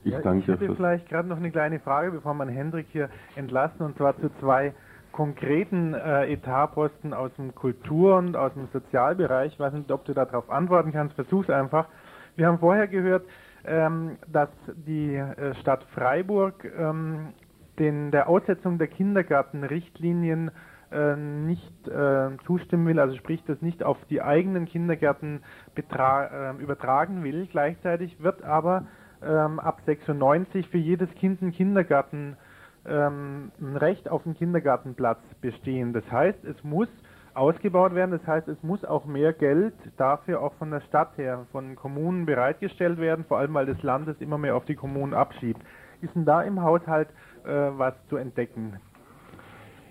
[0.02, 3.08] Ich ja, danke Ich hätte vielleicht gerade noch eine kleine Frage, bevor man Hendrik hier
[3.36, 4.74] entlassen, und zwar zu zwei
[5.18, 9.54] konkreten äh, Etatposten aus dem Kultur- und aus dem Sozialbereich.
[9.54, 11.16] Ich weiß nicht, ob du darauf antworten kannst.
[11.16, 11.88] Versuch's einfach.
[12.36, 13.26] Wir haben vorher gehört,
[13.64, 14.48] ähm, dass
[14.86, 17.32] die äh, Stadt Freiburg ähm,
[17.80, 20.52] den, der Aussetzung der Kindergartenrichtlinien
[20.92, 25.42] äh, nicht äh, zustimmen will, also sprich das nicht auf die eigenen Kindergärten
[25.74, 27.48] äh, übertragen will.
[27.50, 28.86] Gleichzeitig wird aber
[29.20, 32.36] ähm, ab 96 für jedes Kind ein Kindergarten
[32.86, 35.92] ähm, ein Recht auf einen Kindergartenplatz bestehen.
[35.92, 36.88] Das heißt, es muss
[37.34, 38.10] ausgebaut werden.
[38.10, 42.26] Das heißt, es muss auch mehr Geld dafür auch von der Stadt her, von Kommunen
[42.26, 45.60] bereitgestellt werden, vor allem weil das Land es immer mehr auf die Kommunen abschiebt.
[46.00, 47.08] Ist denn da im Haushalt
[47.44, 48.74] äh, was zu entdecken.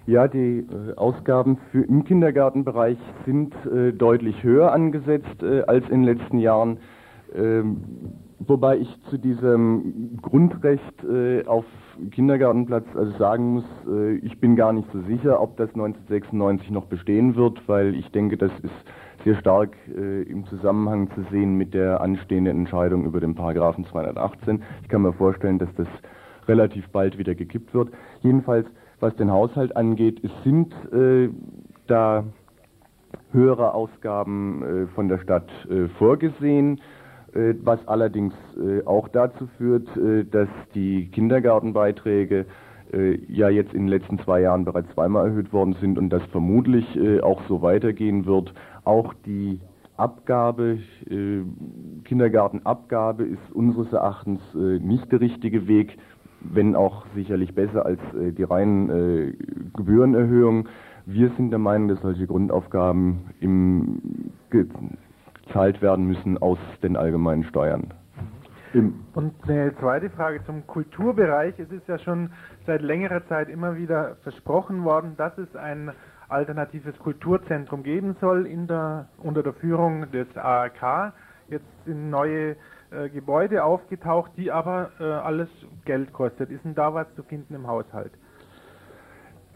[0.05, 6.03] Ja, die äh, Ausgaben für im Kindergartenbereich sind äh, deutlich höher angesetzt äh, als in
[6.03, 6.79] den letzten Jahren.
[7.35, 7.83] Ähm,
[8.39, 11.65] wobei ich zu diesem Grundrecht äh, auf
[12.11, 16.85] Kindergartenplatz also sagen muss, äh, ich bin gar nicht so sicher, ob das 1996 noch
[16.85, 18.73] bestehen wird, weil ich denke, das ist
[19.23, 24.63] sehr stark im Zusammenhang zu sehen mit der anstehenden Entscheidung über den Paragraphen 218.
[24.83, 25.87] Ich kann mir vorstellen, dass das
[26.47, 27.89] relativ bald wieder gekippt wird.
[28.21, 28.67] Jedenfalls,
[28.99, 31.29] was den Haushalt angeht, es sind äh,
[31.87, 32.23] da
[33.31, 36.81] höhere Ausgaben äh, von der Stadt äh, vorgesehen, äh,
[37.33, 42.45] was allerdings äh, auch dazu führt, äh, dass die Kindergartenbeiträge
[43.27, 46.97] ja jetzt in den letzten zwei Jahren bereits zweimal erhöht worden sind und das vermutlich
[47.21, 48.53] auch so weitergehen wird.
[48.85, 49.59] Auch die
[49.97, 50.79] Abgabe,
[52.05, 55.97] Kindergartenabgabe ist unseres Erachtens nicht der richtige Weg
[56.41, 59.33] wenn auch sicherlich besser als äh, die reinen äh,
[59.75, 60.67] Gebührenerhöhungen.
[61.05, 63.99] Wir sind der Meinung, dass solche Grundaufgaben im,
[65.47, 67.93] gezahlt werden müssen aus den allgemeinen Steuern.
[68.73, 71.57] Und eine zweite Frage zum Kulturbereich.
[71.57, 72.31] Es ist ja schon
[72.65, 75.91] seit längerer Zeit immer wieder versprochen worden, dass es ein
[76.27, 81.13] alternatives Kulturzentrum geben soll in der, unter der Führung des ARK.
[81.47, 82.57] Jetzt sind neue
[82.91, 85.47] äh, Gebäude aufgetaucht, die aber äh, alles
[85.85, 86.51] Geld kostet.
[86.51, 88.11] Ist denn da was zu finden im Haushalt?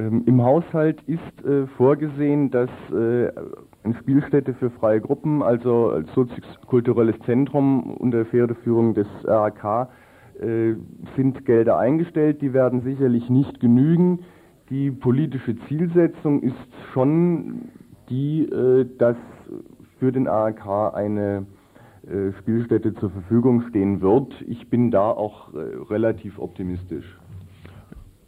[0.01, 3.31] Ähm, Im Haushalt ist äh, vorgesehen, dass äh,
[3.83, 9.89] eine Spielstätte für freie Gruppen, also als soziokulturelles Zentrum unter Federführung des RAK,
[10.39, 10.73] äh,
[11.15, 12.41] sind Gelder eingestellt.
[12.41, 14.19] Die werden sicherlich nicht genügen.
[14.69, 16.55] Die politische Zielsetzung ist
[16.93, 17.69] schon
[18.09, 19.17] die, äh, dass
[19.99, 21.45] für den ARK eine
[22.07, 24.33] äh, Spielstätte zur Verfügung stehen wird.
[24.47, 25.57] Ich bin da auch äh,
[25.91, 27.20] relativ optimistisch.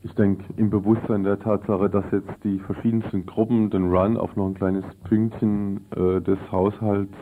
[0.03, 4.47] Ich denke, im Bewusstsein der Tatsache, dass jetzt die verschiedensten Gruppen den Run auf noch
[4.47, 7.13] ein kleines Pünktchen äh, des Haushalts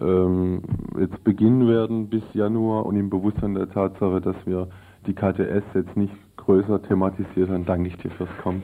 [0.00, 0.62] ähm,
[0.98, 4.68] jetzt beginnen werden bis Januar und im Bewusstsein der Tatsache, dass wir
[5.06, 8.62] die KTS jetzt nicht größer thematisiert haben, danke ich dir fürs Kommen.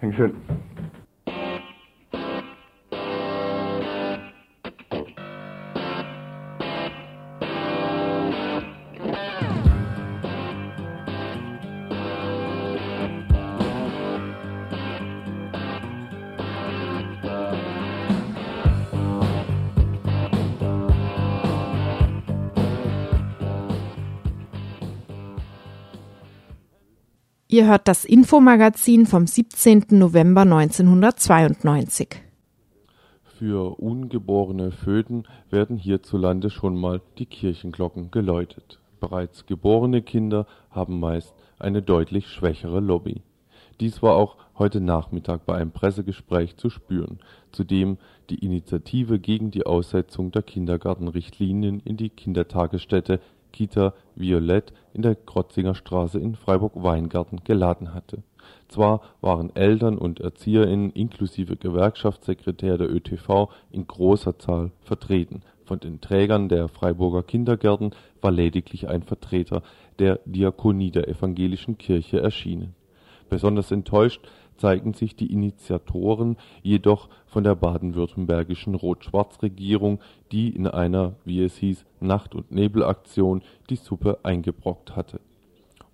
[0.00, 0.32] Dankeschön.
[27.52, 29.84] Ihr hört das Infomagazin vom 17.
[29.90, 32.08] November 1992.
[33.36, 38.80] Für ungeborene Föten werden hierzulande schon mal die Kirchenglocken geläutet.
[39.00, 43.20] Bereits geborene Kinder haben meist eine deutlich schwächere Lobby.
[43.80, 47.18] Dies war auch heute Nachmittag bei einem Pressegespräch zu spüren,
[47.50, 47.98] zu dem
[48.30, 53.20] die Initiative gegen die Aussetzung der Kindergartenrichtlinien in die Kindertagesstätte
[53.52, 58.22] Kita Violett in der Krotzinger Straße in Freiburg-Weingarten geladen hatte.
[58.68, 66.00] Zwar waren Eltern und ErzieherInnen inklusive Gewerkschaftssekretär der ÖTV in großer Zahl vertreten, von den
[66.00, 69.62] Trägern der Freiburger Kindergärten war lediglich ein Vertreter
[69.98, 72.74] der Diakonie der Evangelischen Kirche erschienen.
[73.28, 74.20] Besonders enttäuscht
[74.56, 81.84] zeigten sich die Initiatoren jedoch von der baden-württembergischen Rot-Schwarz-Regierung, die in einer, wie es hieß,
[82.00, 85.20] Nacht- und Nebelaktion die Suppe eingebrockt hatte.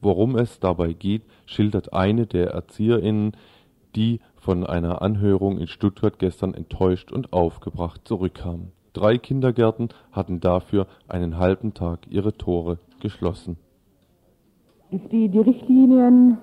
[0.01, 3.33] Worum es dabei geht, schildert eine der ErzieherInnen,
[3.97, 8.69] die von einer Anhörung in Stuttgart gestern enttäuscht und aufgebracht zurückkam.
[8.93, 13.57] Drei Kindergärten hatten dafür einen halben Tag ihre Tore geschlossen.
[14.91, 16.39] Die, die Richtlinien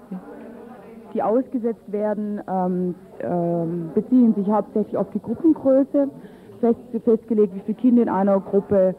[1.15, 6.09] die ausgesetzt werden, ähm, ähm, beziehen sich hauptsächlich auf die Gruppengröße,
[6.59, 8.95] fest, festgelegt, wie viele Kinder in einer Gruppe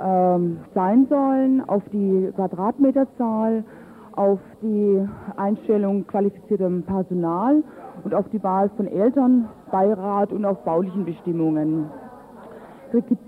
[0.00, 3.64] ähm, sein sollen, auf die Quadratmeterzahl,
[4.12, 7.62] auf die Einstellung qualifiziertem Personal
[8.02, 11.90] und auf die Wahl von Elternbeirat und auf baulichen Bestimmungen.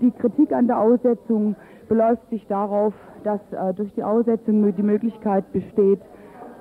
[0.01, 1.55] Die Kritik an der Aussetzung
[1.87, 5.99] beläuft sich darauf, dass äh, durch die Aussetzung die Möglichkeit besteht,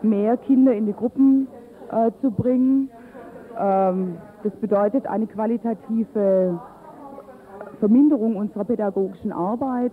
[0.02, 1.48] mehr Kinder in die Gruppen
[1.90, 2.90] äh, zu bringen.
[3.58, 6.60] Ähm, das bedeutet eine qualitative
[7.78, 9.92] Verminderung unserer pädagogischen Arbeit,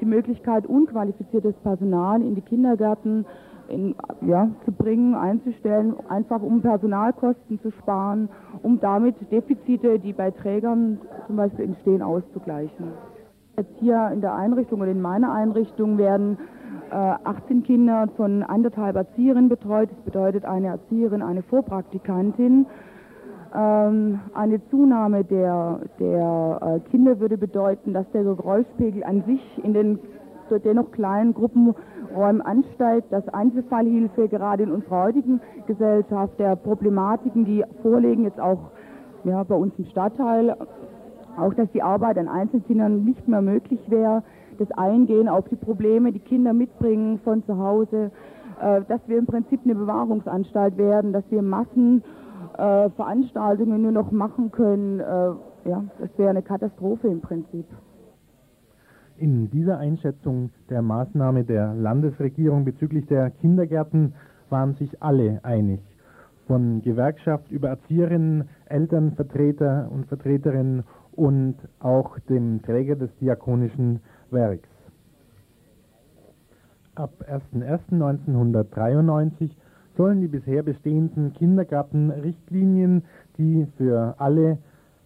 [0.00, 3.24] die Möglichkeit, unqualifiziertes Personal in die Kindergärten
[3.68, 8.28] in, ja, zu bringen, einzustellen, einfach um Personalkosten zu sparen,
[8.62, 12.92] um damit Defizite, die bei Trägern zum Beispiel entstehen, auszugleichen.
[13.56, 16.38] Jetzt hier in der Einrichtung oder in meiner Einrichtung werden
[16.90, 19.90] 18 äh, Kinder von anderthalb Erzieherinnen betreut.
[19.90, 22.66] Das bedeutet eine Erzieherin, eine Vorpraktikantin.
[23.54, 29.72] Ähm, eine Zunahme der, der äh, Kinder würde bedeuten, dass der Geräuschpegel an sich in
[29.72, 29.98] den
[30.64, 38.22] dennoch kleinen Gruppenräumen ansteigt, dass Einzelfallhilfe gerade in unserer heutigen Gesellschaft der Problematiken, die vorliegen,
[38.22, 38.70] jetzt auch
[39.24, 40.56] ja, bei uns im Stadtteil,
[41.36, 44.22] auch dass die Arbeit an Einzelkindern nicht mehr möglich wäre,
[44.56, 48.12] das Eingehen auf die Probleme, die Kinder mitbringen von zu Hause,
[48.60, 54.50] äh, dass wir im Prinzip eine Bewahrungsanstalt werden, dass wir Massenveranstaltungen äh, nur noch machen
[54.50, 55.00] können.
[55.00, 55.32] Äh,
[55.68, 57.66] ja, das wäre eine Katastrophe im Prinzip.
[59.18, 64.12] In dieser Einschätzung der Maßnahme der Landesregierung bezüglich der Kindergärten
[64.50, 65.80] waren sich alle einig.
[66.46, 74.00] Von Gewerkschaft über Erzieherinnen, Elternvertreter und Vertreterinnen und auch dem Träger des diakonischen
[74.30, 74.68] Werks.
[76.94, 79.50] Ab 01.01.1993
[79.96, 83.02] sollen die bisher bestehenden Kindergartenrichtlinien,
[83.38, 84.58] die für alle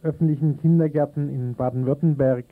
[0.02, 2.44] öffentlichen Kindergärten in Baden-Württemberg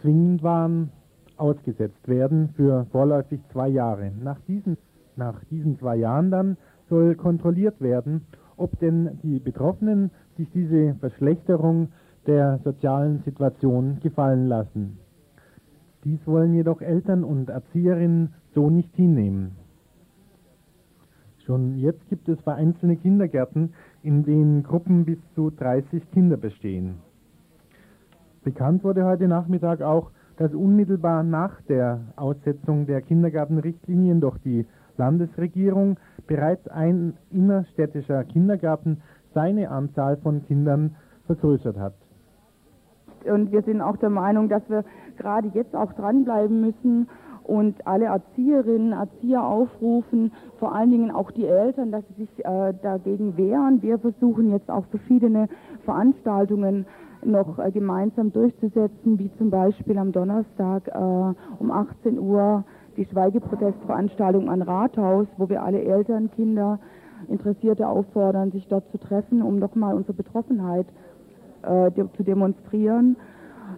[0.00, 0.90] zwingend waren,
[1.36, 4.12] ausgesetzt werden für vorläufig zwei Jahre.
[4.22, 4.76] Nach diesen,
[5.16, 6.56] nach diesen zwei Jahren dann
[6.88, 8.22] soll kontrolliert werden,
[8.56, 11.88] ob denn die Betroffenen sich diese Verschlechterung
[12.26, 14.98] der sozialen Situation gefallen lassen.
[16.04, 19.52] Dies wollen jedoch Eltern und Erzieherinnen so nicht hinnehmen.
[21.46, 26.96] Schon jetzt gibt es vereinzelte Kindergärten, in denen Gruppen bis zu 30 Kinder bestehen.
[28.42, 35.96] Bekannt wurde heute Nachmittag auch, dass unmittelbar nach der Aussetzung der Kindergartenrichtlinien durch die Landesregierung
[36.26, 39.02] bereits ein innerstädtischer Kindergarten
[39.32, 40.96] seine Anzahl von Kindern
[41.26, 41.94] vergrößert hat.
[43.24, 44.84] Und wir sind auch der Meinung, dass wir
[45.16, 47.08] gerade jetzt auch dranbleiben müssen
[47.44, 52.72] und alle Erzieherinnen, Erzieher aufrufen, vor allen Dingen auch die Eltern, dass sie sich äh,
[52.82, 53.82] dagegen wehren.
[53.82, 55.48] Wir versuchen jetzt auch verschiedene
[55.84, 56.86] Veranstaltungen
[57.24, 60.98] noch äh, gemeinsam durchzusetzen, wie zum Beispiel am Donnerstag äh,
[61.58, 62.64] um 18 Uhr
[62.96, 66.78] die Schweigeprotestveranstaltung an Rathaus, wo wir alle Eltern, Kinder,
[67.28, 70.86] Interessierte auffordern, sich dort zu treffen, um nochmal unsere Betroffenheit
[71.62, 73.16] äh, de zu demonstrieren.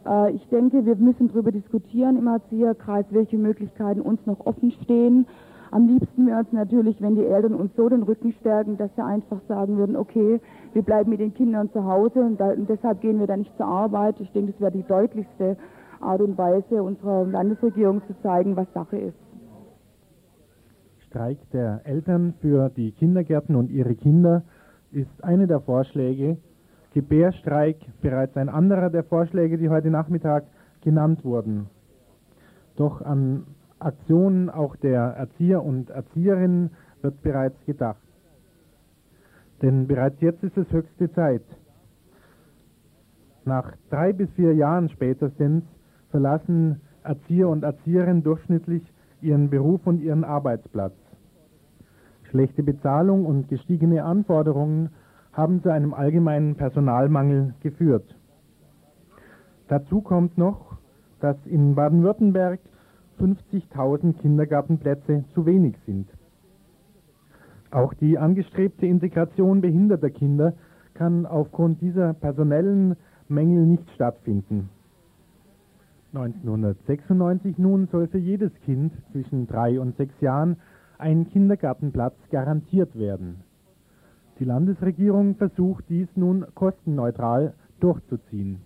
[0.06, 5.26] Äh, ich denke, wir müssen darüber diskutieren im Erzieherkreis, welche Möglichkeiten uns noch offen stehen.
[5.70, 9.02] Am liebsten wäre es natürlich, wenn die Eltern uns so den Rücken stärken, dass sie
[9.02, 10.40] einfach sagen würden, okay,
[10.72, 13.54] wir bleiben mit den Kindern zu Hause und, da, und deshalb gehen wir da nicht
[13.56, 14.20] zur Arbeit.
[14.20, 15.56] Ich denke, das wäre die deutlichste
[16.00, 19.16] Art und Weise unserer Landesregierung zu zeigen, was Sache ist.
[21.08, 24.44] Streik der Eltern für die Kindergärten und ihre Kinder
[24.92, 26.36] ist eine der Vorschläge.
[26.96, 30.44] Gebärstreik bereits ein anderer der Vorschläge, die heute Nachmittag
[30.80, 31.66] genannt wurden.
[32.76, 33.44] Doch an
[33.78, 36.70] Aktionen auch der Erzieher und Erzieherinnen
[37.02, 38.00] wird bereits gedacht.
[39.60, 41.42] Denn bereits jetzt ist es höchste Zeit.
[43.44, 45.64] Nach drei bis vier Jahren spätestens
[46.10, 48.90] verlassen Erzieher und Erzieherinnen durchschnittlich
[49.20, 50.94] ihren Beruf und ihren Arbeitsplatz.
[52.30, 54.88] Schlechte Bezahlung und gestiegene Anforderungen
[55.36, 58.16] haben zu einem allgemeinen Personalmangel geführt.
[59.68, 60.78] Dazu kommt noch,
[61.20, 62.60] dass in Baden-Württemberg
[63.20, 66.08] 50.000 Kindergartenplätze zu wenig sind.
[67.70, 70.54] Auch die angestrebte Integration behinderter Kinder
[70.94, 72.96] kann aufgrund dieser personellen
[73.28, 74.70] Mängel nicht stattfinden.
[76.14, 80.56] 1996 nun soll für jedes Kind zwischen drei und sechs Jahren
[80.96, 83.42] ein Kindergartenplatz garantiert werden.
[84.38, 88.60] Die Landesregierung versucht dies nun kostenneutral durchzuziehen.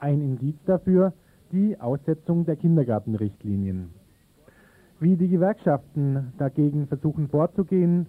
[0.00, 1.12] Ein Indiz dafür
[1.50, 3.88] die Aussetzung der Kindergartenrichtlinien.
[5.00, 8.06] Wie die Gewerkschaften dagegen versuchen vorzugehen,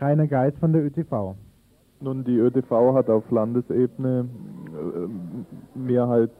[0.00, 1.34] Rainer Geis von der ÖTV.
[2.00, 4.28] Nun, die ÖTV hat auf Landesebene
[4.68, 6.30] äh, Mehrheit,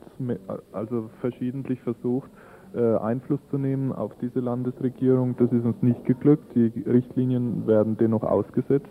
[0.72, 2.30] also verschiedentlich versucht,
[2.74, 5.36] äh, Einfluss zu nehmen auf diese Landesregierung.
[5.36, 6.54] Das ist uns nicht geglückt.
[6.54, 8.86] Die Richtlinien werden dennoch ausgesetzt.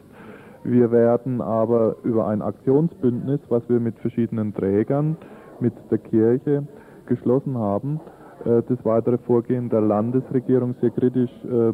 [0.63, 5.17] Wir werden aber über ein Aktionsbündnis, was wir mit verschiedenen Trägern,
[5.59, 6.67] mit der Kirche
[7.05, 7.99] geschlossen haben,
[8.45, 11.31] äh, das weitere Vorgehen der Landesregierung sehr kritisch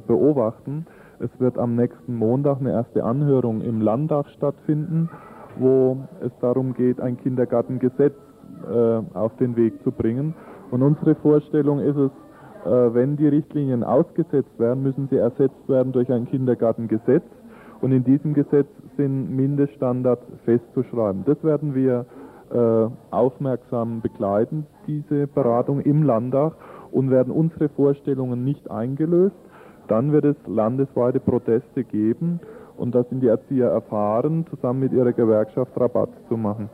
[0.08, 0.86] beobachten.
[1.20, 5.10] Es wird am nächsten Montag eine erste Anhörung im Landtag stattfinden,
[5.58, 8.16] wo es darum geht, ein Kindergartengesetz
[8.64, 10.34] äh, auf den Weg zu bringen.
[10.72, 12.12] Und unsere Vorstellung ist es,
[12.66, 17.24] äh, wenn die Richtlinien ausgesetzt werden, müssen sie ersetzt werden durch ein Kindergartengesetz.
[17.84, 21.26] Und in diesem Gesetz sind Mindeststandards festzuschreiben.
[21.26, 22.06] Das werden wir
[22.50, 26.54] äh, aufmerksam begleiten, diese Beratung im Landtag,
[26.92, 29.36] und werden unsere Vorstellungen nicht eingelöst.
[29.90, 32.40] Dann wird es landesweite Proteste geben
[32.78, 36.70] und da sind die Erzieher erfahren, zusammen mit ihrer Gewerkschaft Rabatt zu machen.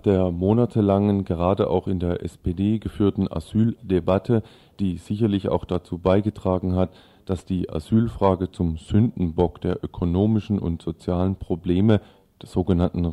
[0.00, 4.42] Nach der monatelangen, gerade auch in der SPD geführten Asyldebatte,
[4.78, 6.88] die sicherlich auch dazu beigetragen hat,
[7.26, 12.00] dass die Asylfrage zum Sündenbock der ökonomischen und sozialen Probleme
[12.40, 13.04] der sogenannten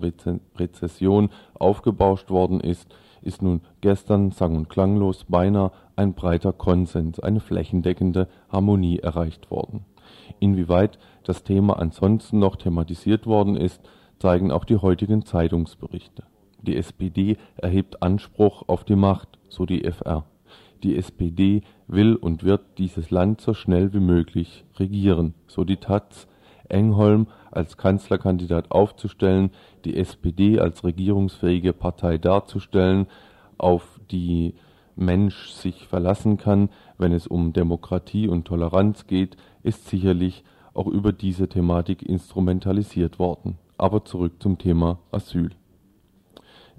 [0.58, 2.88] Rezession aufgebauscht worden ist,
[3.22, 9.84] ist nun gestern sang- und klanglos beinahe ein breiter Konsens, eine flächendeckende Harmonie erreicht worden.
[10.40, 13.82] Inwieweit das Thema ansonsten noch thematisiert worden ist,
[14.20, 16.24] zeigen auch die heutigen Zeitungsberichte.
[16.62, 20.26] Die SPD erhebt Anspruch auf die Macht, so die FR.
[20.84, 26.28] Die SPD will und wird dieses Land so schnell wie möglich regieren, so die taz.
[26.70, 29.52] Engholm als Kanzlerkandidat aufzustellen,
[29.86, 33.08] die SPD als regierungsfähige Partei darzustellen,
[33.58, 34.54] auf die
[34.96, 40.44] Mensch sich verlassen kann, wenn es um Demokratie und Toleranz geht, ist sicherlich
[40.74, 43.58] auch über diese Thematik instrumentalisiert worden.
[43.78, 45.52] Aber zurück zum Thema Asyl.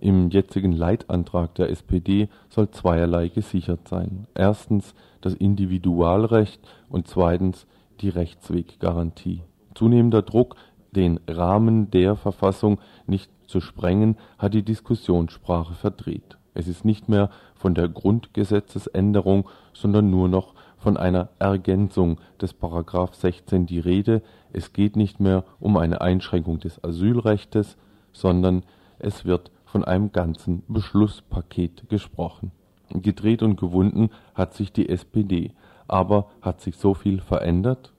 [0.01, 4.27] Im jetzigen Leitantrag der SPD soll zweierlei gesichert sein.
[4.35, 7.67] Erstens das Individualrecht und zweitens
[8.01, 9.43] die Rechtsweggarantie.
[9.75, 10.57] Zunehmender Druck,
[10.93, 16.39] den Rahmen der Verfassung nicht zu sprengen, hat die Diskussionssprache verdreht.
[16.55, 23.15] Es ist nicht mehr von der Grundgesetzesänderung, sondern nur noch von einer Ergänzung des Paragraph
[23.15, 24.23] 16 die Rede.
[24.53, 27.77] Es geht nicht mehr um eine Einschränkung des Asylrechtes,
[28.13, 28.65] sondern
[28.99, 32.53] es wird von einem ganzen Beschlusspaket gesprochen.
[32.91, 35.53] Gedreht und gewunden hat sich die SPD.
[35.87, 37.93] Aber hat sich so viel verändert?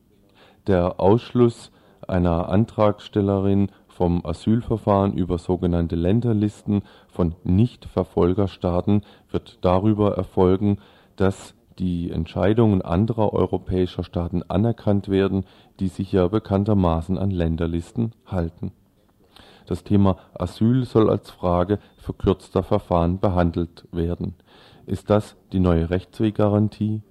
[0.67, 1.71] Der Ausschluss
[2.07, 10.79] einer Antragstellerin vom Asylverfahren über sogenannte Länderlisten von Nichtverfolgerstaaten wird darüber erfolgen,
[11.17, 15.45] dass die Entscheidungen anderer europäischer Staaten anerkannt werden,
[15.79, 18.71] die sich ja bekanntermaßen an Länderlisten halten.
[19.69, 24.33] Das Thema Asyl soll als Frage verkürzter Verfahren behandelt werden.
[24.87, 27.03] Ist das die neue Rechtsweggarantie?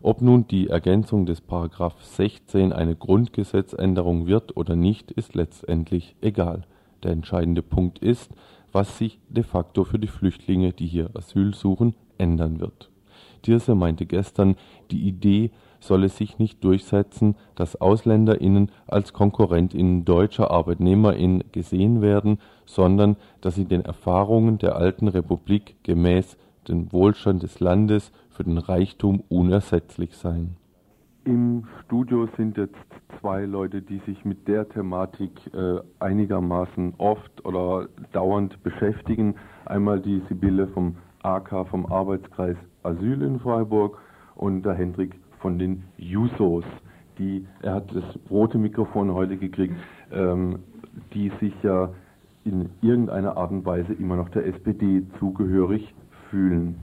[0.00, 1.42] Ob nun die Ergänzung des§
[2.00, 6.62] 16 eine Grundgesetzänderung wird oder nicht, ist letztendlich egal.
[7.02, 8.30] Der entscheidende Punkt ist,
[8.70, 12.92] was sich de facto für die Flüchtlinge, die hier Asyl suchen, ändern wird.
[13.42, 14.54] Thierse meinte gestern,
[14.92, 15.50] die Idee
[15.86, 23.66] solle sich nicht durchsetzen, dass AusländerInnen als KonkurrentInnen deutscher ArbeitnehmerInnen gesehen werden, sondern dass sie
[23.66, 26.36] den Erfahrungen der alten Republik gemäß
[26.68, 30.56] dem Wohlstand des Landes für den Reichtum unersetzlich sein.
[31.24, 32.74] Im Studio sind jetzt
[33.18, 39.36] zwei Leute, die sich mit der Thematik äh, einigermaßen oft oder dauernd beschäftigen.
[39.64, 43.98] Einmal die Sibylle vom AK, vom Arbeitskreis Asyl in Freiburg
[44.34, 45.14] und der Hendrik
[45.44, 46.64] von den Jusos.
[47.18, 49.76] Die, er hat das rote Mikrofon heute gekriegt,
[50.10, 50.60] ähm,
[51.12, 51.90] die sich ja
[52.46, 55.94] in irgendeiner Art und Weise immer noch der SPD zugehörig
[56.30, 56.76] fühlen.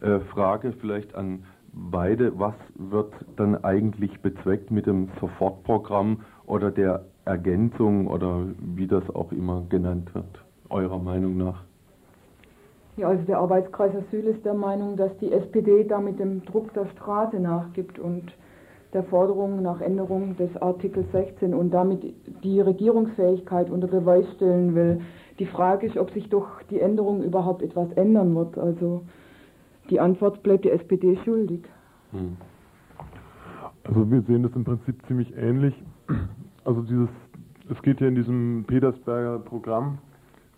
[0.00, 7.04] Äh, Frage vielleicht an beide, was wird dann eigentlich bezweckt mit dem Sofortprogramm oder der
[7.24, 11.62] Ergänzung oder wie das auch immer genannt wird, eurer Meinung nach?
[12.96, 16.72] Ja, also der Arbeitskreis Asyl ist der Meinung, dass die SPD da mit dem Druck
[16.74, 18.32] der Straße nachgibt und
[18.92, 22.14] der Forderung nach Änderung des Artikel 16 und damit
[22.44, 25.00] die Regierungsfähigkeit unter Beweis stellen will.
[25.40, 28.56] Die Frage ist, ob sich durch die Änderung überhaupt etwas ändern wird.
[28.56, 29.02] Also
[29.90, 31.64] die Antwort bleibt die SPD schuldig.
[32.12, 32.36] Hm.
[33.82, 35.74] Also wir sehen das im Prinzip ziemlich ähnlich.
[36.64, 37.08] Also dieses,
[37.68, 39.98] es geht ja in diesem Petersberger Programm,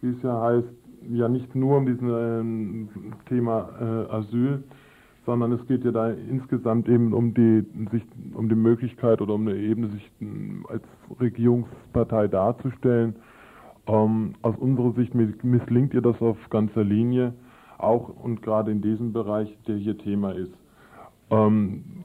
[0.03, 0.69] wie es ja heißt,
[1.11, 4.65] ja nicht nur um diesen äh, Thema äh, Asyl,
[5.25, 8.03] sondern es geht ja da insgesamt eben um die sich
[8.35, 10.11] um die Möglichkeit oder um eine Ebene, sich
[10.69, 10.85] als
[11.21, 13.17] Regierungspartei darzustellen.
[13.87, 17.35] Ähm, aus unserer Sicht misslingt ihr das auf ganzer Linie
[17.79, 20.55] auch und gerade in diesem Bereich, der hier Thema ist.
[21.31, 22.05] Ähm,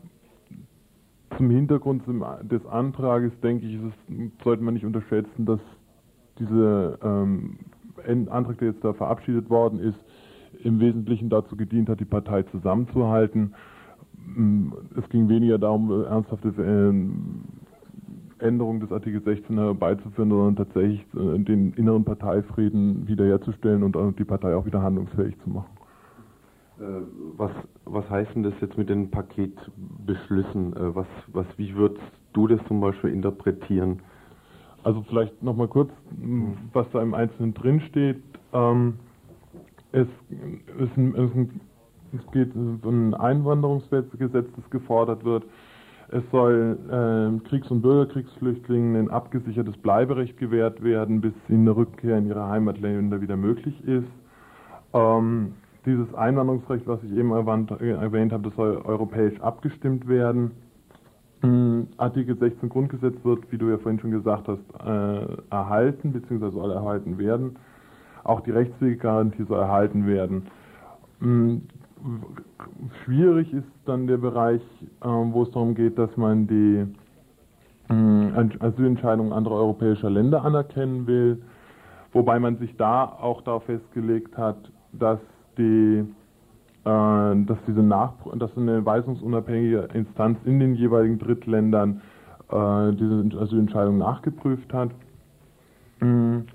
[1.37, 2.03] zum Hintergrund
[2.51, 5.59] des Antrages, denke ich, es, sollte man nicht unterschätzen, dass
[6.39, 7.57] dieser ähm,
[8.29, 9.97] Antrag, der jetzt da verabschiedet worden ist,
[10.63, 13.53] im Wesentlichen dazu gedient hat, die Partei zusammenzuhalten.
[14.35, 16.93] Mm, es ging weniger darum, ernsthafte äh,
[18.45, 24.55] Änderungen des Artikel 16 herbeizuführen, sondern tatsächlich äh, den inneren Parteifrieden wiederherzustellen und die Partei
[24.55, 25.69] auch wieder handlungsfähig zu machen.
[26.79, 26.83] Äh,
[27.37, 27.51] was,
[27.85, 30.73] was heißt denn das jetzt mit den Paketbeschlüssen?
[30.75, 34.01] Was, was, wie würdest du das zum Beispiel interpretieren?
[34.83, 35.91] Also vielleicht nochmal kurz,
[36.73, 38.21] was da im Einzelnen drinsteht.
[38.53, 38.95] Ähm,
[39.91, 40.07] es,
[40.79, 40.89] es,
[42.13, 44.07] es, geht um ein Einwanderungsgesetz,
[44.55, 45.43] das gefordert wird.
[46.09, 52.17] Es soll äh, Kriegs- und Bürgerkriegsflüchtlingen ein abgesichertes Bleiberecht gewährt werden, bis ihnen eine Rückkehr
[52.17, 54.09] in ihre Heimatländer wieder möglich ist.
[54.93, 55.53] Ähm,
[55.85, 60.51] dieses Einwanderungsrecht, was ich eben erwähnt, erwähnt habe, das soll europäisch abgestimmt werden.
[61.97, 66.71] Artikel 16 Grundgesetz wird, wie du ja vorhin schon gesagt hast, äh, erhalten, beziehungsweise soll
[66.71, 67.55] erhalten werden.
[68.23, 70.47] Auch die Rechtsweggarantie soll erhalten werden.
[71.19, 71.63] Hm,
[73.03, 74.61] schwierig ist dann der Bereich,
[75.01, 76.85] äh, wo es darum geht, dass man die
[77.89, 81.41] Asylentscheidungen anderer europäischer Länder anerkennen will,
[82.13, 85.19] wobei man sich da auch darauf festgelegt hat, dass
[85.57, 86.05] die äh,
[86.83, 92.01] dass diese Nach dass eine weisungsunabhängige Instanz in den jeweiligen Drittländern
[92.49, 94.89] äh, diese Asylentscheidung nachgeprüft hat.
[95.99, 96.45] Mhm.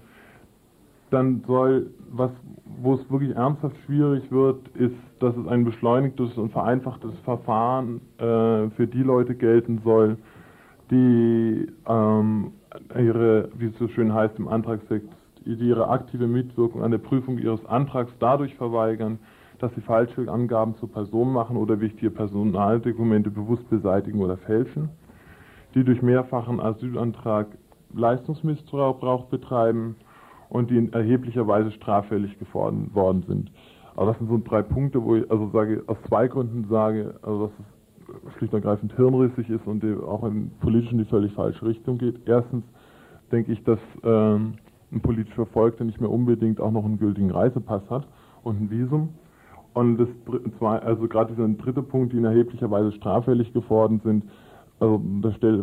[1.11, 2.33] Dann soll, was,
[2.83, 8.69] wo es wirklich ernsthaft schwierig wird, ist, dass es ein beschleunigtes und vereinfachtes Verfahren äh,
[8.71, 10.19] für die Leute gelten soll,
[10.91, 12.53] die ähm,
[12.99, 15.09] ihre, wie es so schön heißt im Antragstext,
[15.45, 19.21] die ihre aktive Mitwirkung an der Prüfung ihres Antrags dadurch verweigern,
[19.59, 24.89] dass sie falsche Angaben zur Person machen oder wichtige Personaldokumente bewusst beseitigen oder fälschen,
[25.75, 27.49] die durch mehrfachen Asylantrag
[27.95, 29.97] Leistungsmissbrauch betreiben
[30.49, 33.51] und die in erheblicher Weise straffällig geworden worden sind.
[33.97, 37.47] Aber das sind so drei Punkte, wo ich also sage, aus zwei Gründen sage, also
[37.47, 37.53] dass
[38.27, 41.99] es schlicht und ergreifend hirnrissig ist und auch in politisch in die völlig falsche Richtung
[41.99, 42.21] geht.
[42.27, 42.65] Erstens
[43.33, 44.55] denke ich, dass ähm,
[44.93, 48.07] ein politisch Verfolgter nicht mehr unbedingt auch noch einen gültigen Reisepass hat
[48.43, 49.09] und ein Visum.
[49.77, 50.09] Und das
[50.63, 54.25] also gerade dieser dritte Punkt, die in erheblicher Weise straffällig geworden sind,
[54.81, 55.63] also da stelle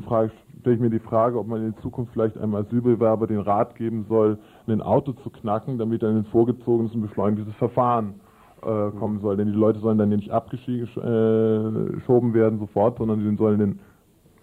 [0.60, 4.06] stell ich mir die Frage, ob man in Zukunft vielleicht einem Asylbewerber den Rat geben
[4.08, 4.38] soll,
[4.68, 8.20] ein Auto zu knacken, damit er in ein vorgezogenes und beschleunigtes Verfahren
[8.62, 9.36] äh, kommen soll.
[9.36, 13.80] Denn die Leute sollen dann nicht abgeschoben äh, werden sofort, sondern sie sollen den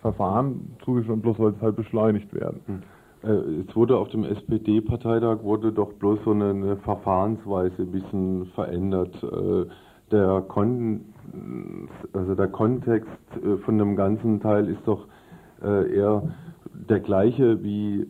[0.00, 2.60] Verfahren zugeschoben, bloß soll es halt beschleunigt werden.
[2.66, 2.82] Mhm.
[3.22, 9.14] Es wurde auf dem SPD-Parteitag wurde doch bloß so eine, eine Verfahrensweise ein bisschen verändert.
[9.22, 9.66] Äh,
[10.10, 11.02] der, Kon
[12.14, 13.10] also der Kontext
[13.44, 15.06] äh, von dem ganzen Teil ist doch
[15.62, 16.22] eher
[16.72, 18.06] der gleiche wie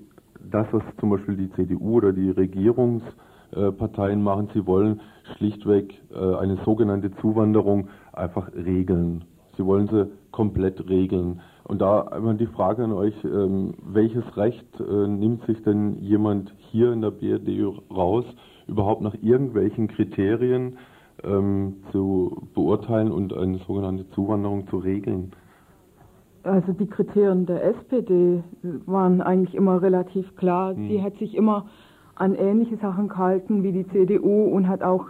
[0.52, 4.50] das, was zum Beispiel die CDU oder die Regierungsparteien machen.
[4.54, 5.00] Sie wollen
[5.36, 9.24] schlichtweg eine sogenannte Zuwanderung einfach regeln.
[9.60, 11.42] Sie wollen sie komplett regeln.
[11.64, 16.54] Und da einmal die Frage an euch, ähm, welches Recht äh, nimmt sich denn jemand
[16.70, 18.24] hier in der BRD raus,
[18.66, 20.78] überhaupt nach irgendwelchen Kriterien
[21.22, 25.32] ähm, zu beurteilen und eine sogenannte Zuwanderung zu regeln?
[26.42, 28.42] Also die Kriterien der SPD
[28.86, 30.74] waren eigentlich immer relativ klar.
[30.74, 30.88] Hm.
[30.88, 31.66] Die hat sich immer
[32.14, 35.04] an ähnliche Sachen gehalten wie die CDU und hat auch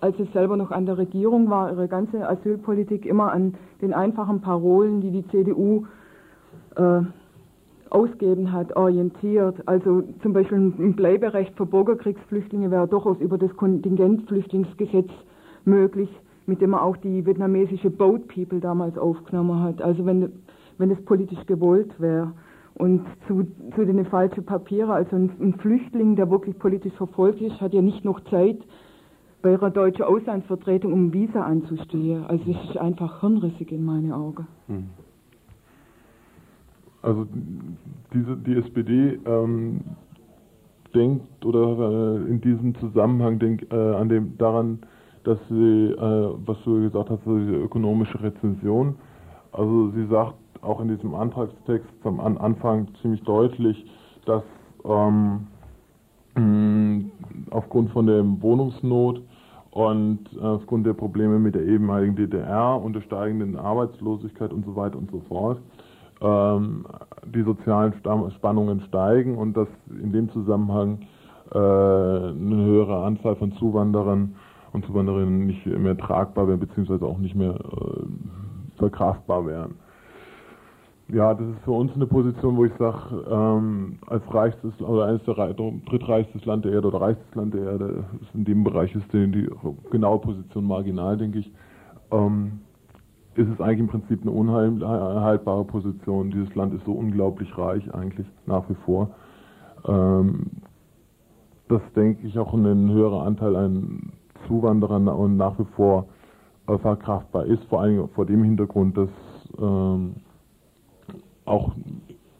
[0.00, 4.40] als es selber noch an der Regierung war, ihre ganze Asylpolitik immer an den einfachen
[4.40, 5.86] Parolen, die die CDU
[6.76, 7.00] äh,
[7.90, 9.56] ausgeben hat, orientiert.
[9.66, 15.10] Also zum Beispiel ein Bleiberecht für Bürgerkriegsflüchtlinge wäre durchaus über das Kontingentflüchtlingsgesetz
[15.64, 16.10] möglich,
[16.46, 19.82] mit dem man auch die vietnamesische Boat People damals aufgenommen hat.
[19.82, 20.32] Also wenn,
[20.78, 22.32] wenn es politisch gewollt wäre.
[22.74, 23.44] Und zu,
[23.74, 27.82] zu den falschen Papieren, also ein, ein Flüchtling, der wirklich politisch verfolgt ist, hat ja
[27.82, 28.58] nicht noch Zeit,
[29.42, 32.24] bei ihrer deutschen Auslandsvertretung um Visa anzustehen.
[32.24, 34.46] Also es ist einfach hirnrissig in meinen Augen.
[34.66, 34.90] Hm.
[37.02, 37.26] Also
[38.12, 39.80] diese, die SPD ähm,
[40.94, 44.80] denkt oder äh, in diesem Zusammenhang denkt äh, an dem daran,
[45.22, 45.54] dass sie,
[45.92, 48.96] äh, was du gesagt hast, diese ökonomische Rezension.
[49.52, 53.84] Also sie sagt auch in diesem Antragstext am Anfang ziemlich deutlich,
[54.26, 54.42] dass
[54.84, 55.46] ähm,
[57.50, 59.22] aufgrund von der Wohnungsnot
[59.70, 64.98] und aufgrund der Probleme mit der ehemaligen DDR und der steigenden Arbeitslosigkeit und so weiter
[64.98, 65.58] und so fort
[66.20, 66.86] ähm,
[67.26, 67.94] die sozialen
[68.36, 69.68] Spannungen steigen und dass
[70.02, 71.00] in dem Zusammenhang
[71.52, 74.34] äh, eine höhere Anzahl von Zuwanderern
[74.72, 79.74] und Zuwanderinnen nicht mehr tragbar wären, beziehungsweise auch nicht mehr äh, verkraftbar wären
[81.10, 85.24] ja, das ist für uns eine Position, wo ich sage, ähm, als reichstes oder eines
[85.24, 89.10] der drittreichstes Land der Erde oder reichstes Land der Erde, ist in dem Bereich ist
[89.12, 89.48] die, die
[89.90, 91.50] genaue Position marginal, denke ich,
[92.10, 92.60] ähm,
[93.36, 96.30] ist es eigentlich im Prinzip eine unhaltbare Position.
[96.30, 99.10] Dieses Land ist so unglaublich reich eigentlich nach wie vor.
[99.86, 100.46] Ähm,
[101.68, 104.12] dass, denke ich, auch ein höherer Anteil an
[104.46, 106.06] Zuwanderern und nach wie vor
[106.66, 109.08] äh, verkraftbar ist, vor allem vor dem Hintergrund, dass
[109.58, 110.16] ähm,
[111.48, 111.72] auch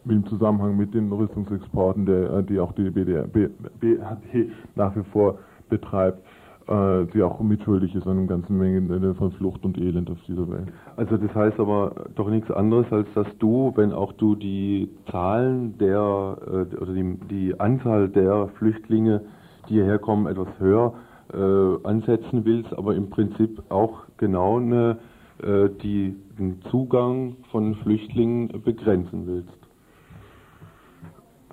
[0.09, 5.39] im Zusammenhang mit den Rüstungsexporten, der, äh, die auch die BDR, BHD nach wie vor
[5.69, 6.19] betreibt,
[6.67, 10.49] äh, die auch mitschuldig ist an einer ganzen Menge von Flucht und Elend auf dieser
[10.49, 10.69] Welt.
[10.97, 15.77] Also das heißt aber doch nichts anderes, als dass du, wenn auch du die Zahlen
[15.79, 19.23] der äh, oder die, die Anzahl der Flüchtlinge,
[19.69, 20.95] die hierher kommen, etwas höher
[21.33, 24.97] äh, ansetzen willst, aber im Prinzip auch genau eine äh,
[25.41, 29.59] die den Zugang von Flüchtlingen begrenzen willst?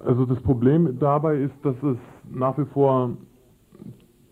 [0.04, 1.98] Also das Problem dabei ist, dass es
[2.30, 3.18] nach wie vor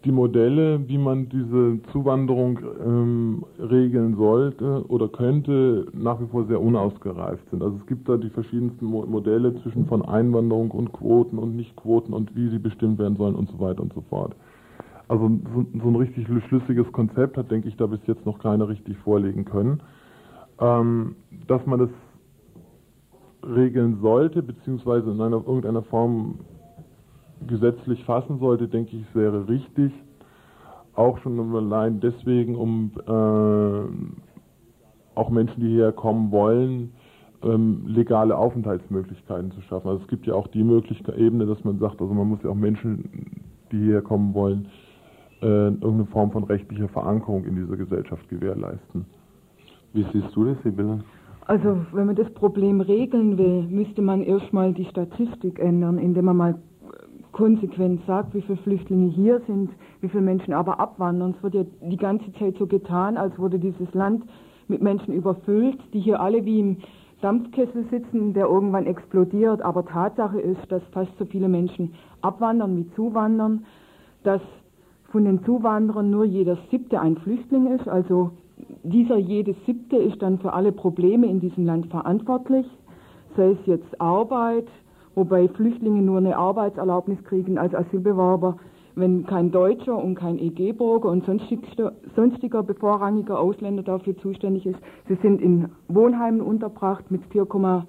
[0.06, 6.62] die Modelle, wie man diese Zuwanderung ähm, regeln sollte oder könnte, nach wie vor sehr
[6.62, 7.64] unausgereift sind.
[7.64, 12.14] Also es gibt da die verschiedensten Mo Modelle zwischen von Einwanderung und Quoten und Nichtquoten
[12.14, 14.36] und wie sie bestimmt werden sollen und so weiter und so fort.
[15.14, 18.68] Also so, so ein richtig schlüssiges Konzept hat, denke ich, da bis jetzt noch keiner
[18.68, 19.80] richtig vorlegen können.
[20.59, 21.89] Ähm, dass man das
[23.45, 26.39] regeln sollte, beziehungsweise in einer, irgendeiner Form
[27.45, 29.91] gesetzlich fassen sollte, denke ich, wäre richtig.
[30.95, 33.84] Auch schon allein deswegen, um äh,
[35.14, 36.91] auch Menschen, die hierher kommen wollen,
[37.43, 39.89] ähm, legale Aufenthaltsmöglichkeiten zu schaffen.
[39.89, 42.49] Also es gibt ja auch die Möglichkeit, Ebene, dass man sagt, also man muss ja
[42.49, 44.70] auch Menschen, die hierher kommen wollen,
[45.44, 49.06] äh, irgendeine Form von rechtlicher Verankerung in dieser Gesellschaft gewährleisten.
[49.94, 51.04] Wie siehst du das, Sibylle?
[51.46, 56.38] Also wenn man das Problem regeln will, müsste man erstmal die Statistik ändern, indem man
[56.38, 56.56] mal
[57.34, 59.72] konsequent sagt, wie viele Flüchtlinge hier sind,
[60.02, 61.36] wie viele Menschen aber abwandern.
[61.36, 64.24] Es wird ja die ganze Zeit so getan, als wurde dieses Land
[64.68, 66.78] mit Menschen überfüllt, die hier alle wie im
[67.22, 69.62] Dampfkessel sitzen, der irgendwann explodiert.
[69.62, 73.66] Aber Tatsache ist, dass fast so viele Menschen abwandern wie zuwandern,
[74.24, 74.41] dass
[75.14, 77.88] von den Zuwanderern nur jeder siebte ein Flüchtling ist.
[77.88, 78.32] Also
[78.82, 82.66] dieser jede siebte ist dann für alle Probleme in diesem Land verantwortlich,
[83.38, 84.68] sei es jetzt Arbeit,
[85.14, 88.57] wobei Flüchtlinge nur eine Arbeitserlaubnis kriegen als Asylbewerber,
[88.95, 94.80] wenn kein Deutscher und kein EG-Bürger und sonstiger, sonstiger bevorrangiger Ausländer dafür zuständig ist.
[95.07, 97.84] Sie sind in Wohnheimen unterbracht mit 4,5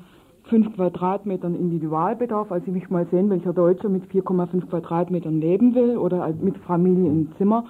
[0.49, 2.53] Quadratmetern Individualbedarf.
[2.53, 7.11] Also ich möchte mal sehen, welcher Deutscher mit 4,5 Quadratmetern leben will oder mit Familie
[7.11, 7.65] im Zimmer.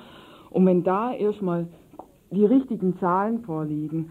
[0.50, 1.66] Und wenn da erstmal
[2.30, 4.10] die richtigen Zahlen vorliegen,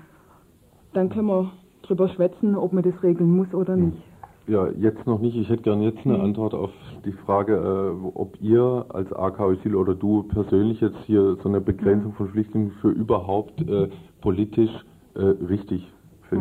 [0.93, 1.51] dann können wir
[1.83, 3.97] drüber schwätzen, ob man das regeln muss oder nicht.
[4.45, 5.37] Ja, jetzt noch nicht.
[5.37, 6.23] Ich hätte gerne jetzt eine mhm.
[6.25, 6.71] Antwort auf
[7.05, 11.61] die Frage, äh, ob ihr als AK Asyl oder du persönlich jetzt hier so eine
[11.61, 12.15] Begrenzung mhm.
[12.15, 13.87] von Flüchtlingen für überhaupt äh,
[14.21, 14.71] politisch
[15.15, 15.87] äh, richtig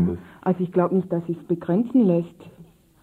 [0.00, 0.18] Mhm.
[0.40, 2.28] Also ich glaube nicht, dass sich es begrenzen lässt.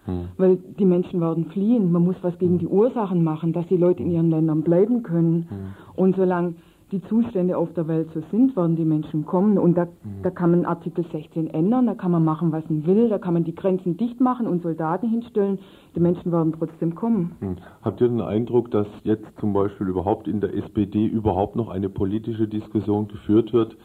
[0.06, 0.28] Hm.
[0.38, 1.92] Weil die Menschen werden fliehen.
[1.92, 5.46] Man muss was gegen die Ursachen machen, dass die Leute in ihren Ländern bleiben können.
[5.50, 5.58] Hm.
[5.94, 6.54] Und solange
[6.92, 9.58] die Zustände auf der Welt so sind, werden die Menschen kommen.
[9.58, 10.22] Und da, mhm.
[10.22, 13.34] da kann man Artikel 16 ändern, da kann man machen, was man will, da kann
[13.34, 15.58] man die Grenzen dicht machen und Soldaten hinstellen.
[15.94, 17.36] Die Menschen werden trotzdem kommen.
[17.40, 17.56] Mhm.
[17.82, 21.88] Habt ihr den Eindruck, dass jetzt zum Beispiel überhaupt in der SPD überhaupt noch eine
[21.88, 23.76] politische Diskussion geführt wird?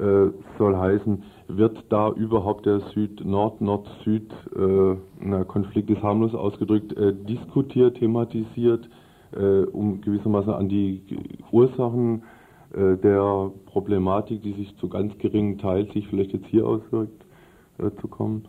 [0.00, 7.98] Äh, soll heißen, wird da überhaupt der Süd-Nord, Nord-Süd, äh, ist harmlos ausgedrückt, äh, diskutiert,
[7.98, 8.88] thematisiert,
[9.72, 11.02] um gewissermaßen an die
[11.52, 12.22] Ursachen
[12.74, 17.24] der Problematik, die sich zu ganz geringen Teil sich vielleicht jetzt hier auswirkt,
[18.00, 18.48] zu kommen?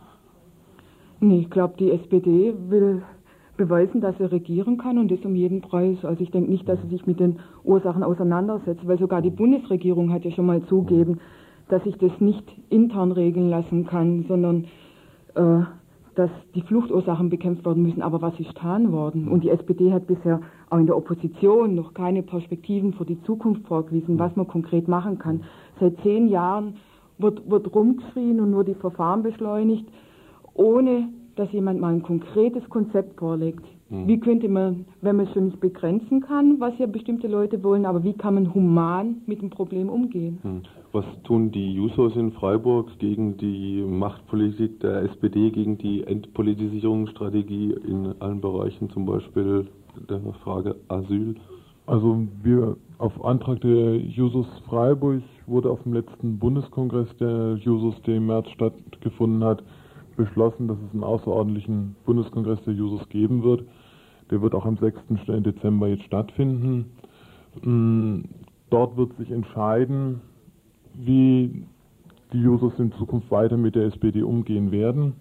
[1.20, 3.02] Nee, ich glaube, die SPD will
[3.56, 6.04] beweisen, dass er regieren kann und das um jeden Preis.
[6.04, 10.12] Also ich denke nicht, dass er sich mit den Ursachen auseinandersetzt, weil sogar die Bundesregierung
[10.12, 11.20] hat ja schon mal zugeben,
[11.72, 14.64] dass ich das nicht intern regeln lassen kann, sondern
[15.34, 15.64] äh,
[16.14, 18.02] dass die Fluchtursachen bekämpft werden müssen.
[18.02, 19.26] Aber was ist getan worden?
[19.26, 23.66] Und die SPD hat bisher auch in der Opposition noch keine Perspektiven für die Zukunft
[23.66, 25.44] vorgewiesen, was man konkret machen kann.
[25.80, 26.74] Seit zehn Jahren
[27.16, 29.88] wird, wird rumgeschrien und nur die Verfahren beschleunigt,
[30.52, 33.64] ohne dass jemand mal ein konkretes Konzept vorlegt.
[33.88, 34.08] Mhm.
[34.08, 37.86] Wie könnte man, wenn man es schon nicht begrenzen kann, was ja bestimmte Leute wollen,
[37.86, 40.38] aber wie kann man human mit dem Problem umgehen?
[40.42, 40.62] Mhm.
[40.92, 48.14] Was tun die Jusos in Freiburg gegen die Machtpolitik der SPD, gegen die Entpolitisierungsstrategie in
[48.20, 49.68] allen Bereichen, zum Beispiel
[50.10, 51.36] der Frage Asyl?
[51.86, 58.16] Also wir auf Antrag der Jusos Freiburg wurde auf dem letzten Bundeskongress der Jusos, der
[58.16, 59.62] im März stattgefunden hat,
[60.16, 63.64] beschlossen, dass es einen außerordentlichen Bundeskongress der Jusos geben wird.
[64.30, 65.00] Der wird auch am 6.
[65.26, 66.84] Dezember jetzt stattfinden.
[67.62, 68.24] Mm,
[68.68, 70.20] dort wird sich entscheiden,
[70.94, 71.64] wie
[72.32, 75.14] die Jusos in Zukunft weiter mit der SPD umgehen werden.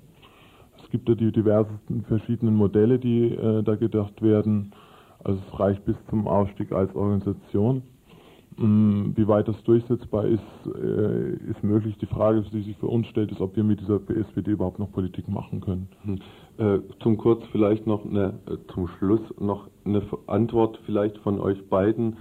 [0.81, 4.71] Es gibt ja die diversesten verschiedenen Modelle, die äh, da gedacht werden.
[5.23, 7.83] Also es reicht bis zum Ausstieg als Organisation.
[8.57, 11.97] Mm, wie weit das durchsetzbar ist, äh, ist möglich.
[11.99, 14.91] Die Frage, die sich für uns stellt, ist, ob wir mit dieser SPD überhaupt noch
[14.91, 15.87] Politik machen können.
[16.03, 16.19] Hm.
[16.57, 21.63] Äh, zum kurz vielleicht noch eine, äh, zum Schluss noch eine Antwort vielleicht von euch
[21.69, 22.17] beiden.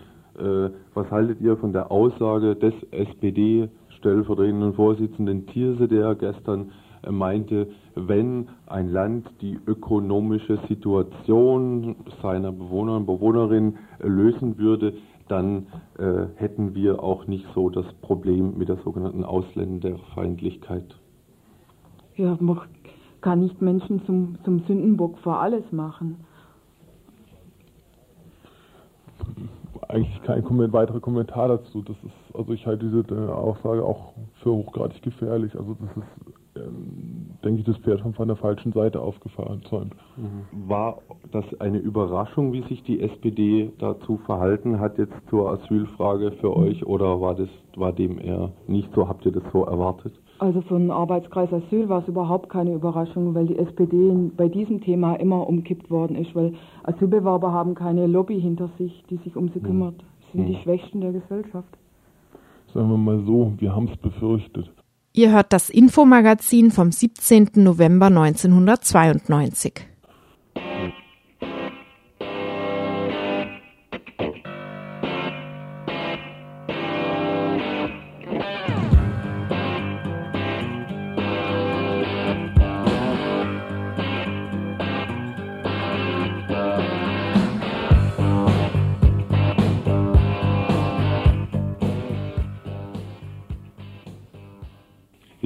[0.95, 6.71] Was haltet ihr von der Aussage des SPD-stellvertretenden Vorsitzenden Thierse, der gestern
[7.09, 14.95] meinte, wenn ein Land die ökonomische Situation seiner Bewohner und Bewohnerinnen lösen würde,
[15.29, 15.67] dann
[15.99, 20.97] äh, hätten wir auch nicht so das Problem mit der sogenannten Ausländerfeindlichkeit.
[22.17, 22.61] Ja, man
[23.21, 26.17] kann nicht Menschen zum, zum Sündenbock für alles machen.
[29.89, 31.83] Eigentlich kein weiterer Kommentar dazu.
[31.83, 34.13] Das ist, also ich halte diese äh, Aussage auch
[34.43, 35.55] für hochgradig gefährlich.
[35.57, 39.63] Also das ist, ähm, denke ich, das Pferd schon von der falschen Seite aufgefahren.
[40.17, 40.69] Mhm.
[40.69, 40.99] War
[41.33, 46.85] das eine Überraschung, wie sich die SPD dazu verhalten hat jetzt zur Asylfrage für euch
[46.85, 49.09] oder war das war dem eher nicht so?
[49.09, 50.13] Habt ihr das so erwartet?
[50.41, 54.81] Also für den Arbeitskreis Asyl war es überhaupt keine Überraschung, weil die SPD bei diesem
[54.81, 59.49] Thema immer umkippt worden ist, weil Asylbewerber haben keine Lobby hinter sich, die sich um
[59.49, 59.63] sie hm.
[59.63, 59.97] kümmert.
[59.99, 60.63] Das sind die hm.
[60.63, 61.69] Schwächsten der Gesellschaft.
[62.73, 64.73] Sagen wir mal so, wir haben es befürchtet.
[65.13, 67.51] Ihr hört das Infomagazin vom 17.
[67.57, 69.90] November 1992.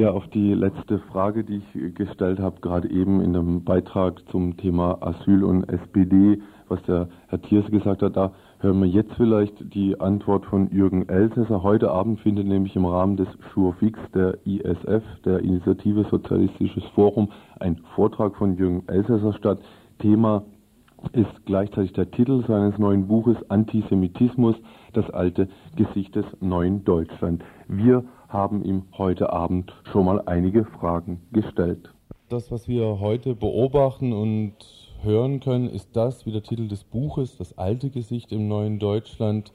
[0.05, 4.55] Ja, auf die letzte Frage, die ich gestellt habe, gerade eben in dem Beitrag zum
[4.59, 9.55] Thema Asyl und SPD, was der Herr Thiers gesagt hat, da hören wir jetzt vielleicht
[9.73, 11.63] die Antwort von Jürgen Elsässer.
[11.63, 17.79] Heute Abend findet nämlich im Rahmen des Schurfix der ISF, der Initiative Sozialistisches Forum, ein
[17.95, 19.61] Vortrag von Jürgen Elsässer statt.
[20.01, 20.45] Thema
[21.13, 24.57] ist gleichzeitig der Titel seines neuen Buches Antisemitismus,
[24.93, 27.43] das alte Gesicht des neuen Deutschland.
[27.69, 31.95] Wir haben ihm heute Abend schon mal einige Fragen gestellt.
[32.28, 34.55] Das, was wir heute beobachten und
[35.03, 39.53] hören können, ist das, wie der Titel des Buches, das alte Gesicht im neuen Deutschland,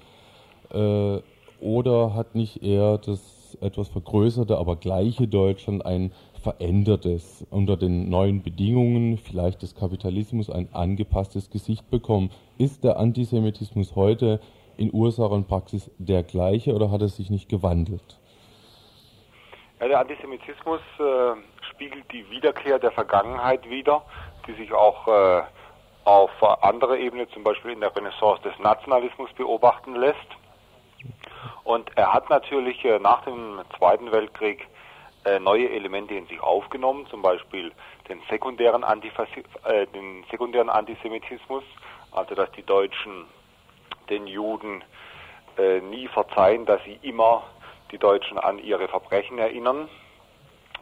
[0.71, 1.19] äh,
[1.59, 8.43] oder hat nicht eher das etwas vergrößerte, aber gleiche Deutschland ein verändertes, unter den neuen
[8.43, 12.29] Bedingungen, vielleicht des Kapitalismus, ein angepasstes Gesicht bekommen?
[12.57, 14.39] Ist der Antisemitismus heute
[14.77, 18.18] in Ursache und Praxis der gleiche oder hat er sich nicht gewandelt?
[19.79, 21.35] Ja, der Antisemitismus äh,
[21.69, 24.01] spiegelt die Wiederkehr der Vergangenheit wider,
[24.45, 25.43] die sich auch äh,
[26.03, 26.31] auf
[26.63, 30.17] anderer Ebene, zum Beispiel in der Renaissance des Nationalismus, beobachten lässt.
[31.63, 34.67] Und er hat natürlich äh, nach dem Zweiten Weltkrieg
[35.23, 37.71] äh, neue Elemente in sich aufgenommen, zum Beispiel
[38.09, 41.63] den sekundären, Antifasi äh, den sekundären Antisemitismus,
[42.11, 43.25] also dass die Deutschen
[44.09, 44.83] den Juden
[45.57, 47.43] äh, nie verzeihen, dass sie immer
[47.91, 49.89] die Deutschen an ihre Verbrechen erinnern.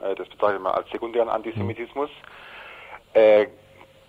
[0.01, 2.09] Äh, das bezeichnet man als sekundären Antisemitismus.
[3.13, 3.47] Äh,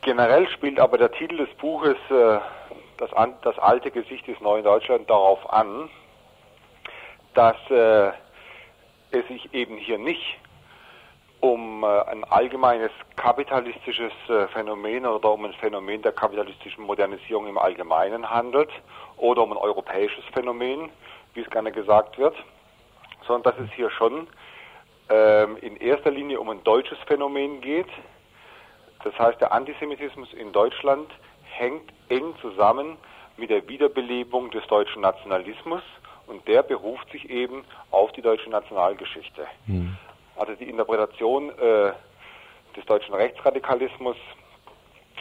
[0.03, 2.39] generell spielt aber der Titel des Buches äh,
[2.99, 3.11] das,
[3.43, 5.89] das, alte Gesicht des neuen Deutschland darauf an,
[7.35, 8.09] dass äh,
[9.13, 10.39] es sich eben hier nicht
[11.41, 14.13] um ein allgemeines kapitalistisches
[14.53, 18.71] Phänomen oder um ein Phänomen der kapitalistischen Modernisierung im Allgemeinen handelt
[19.19, 20.91] oder um ein europäisches Phänomen,
[21.35, 22.35] wie es gerne gesagt wird,
[23.29, 24.27] sondern dass es hier schon
[25.09, 27.89] ähm, in erster Linie um ein deutsches Phänomen geht.
[29.05, 31.09] Das heißt, der Antisemitismus in Deutschland
[31.45, 32.97] hängt eng zusammen
[33.37, 35.83] mit der Wiederbelebung des deutschen Nationalismus
[36.27, 39.47] und der beruft sich eben auf die deutsche Nationalgeschichte.
[39.67, 39.97] Mhm.
[40.37, 41.93] Also die Interpretation äh,
[42.77, 44.17] des deutschen Rechtsradikalismus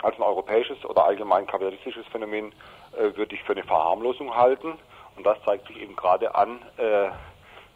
[0.01, 2.51] als ein europäisches oder allgemein kapitalistisches Phänomen
[2.97, 4.73] äh, würde ich für eine Verharmlosung halten
[5.15, 7.09] und das zeigt sich eben gerade an äh,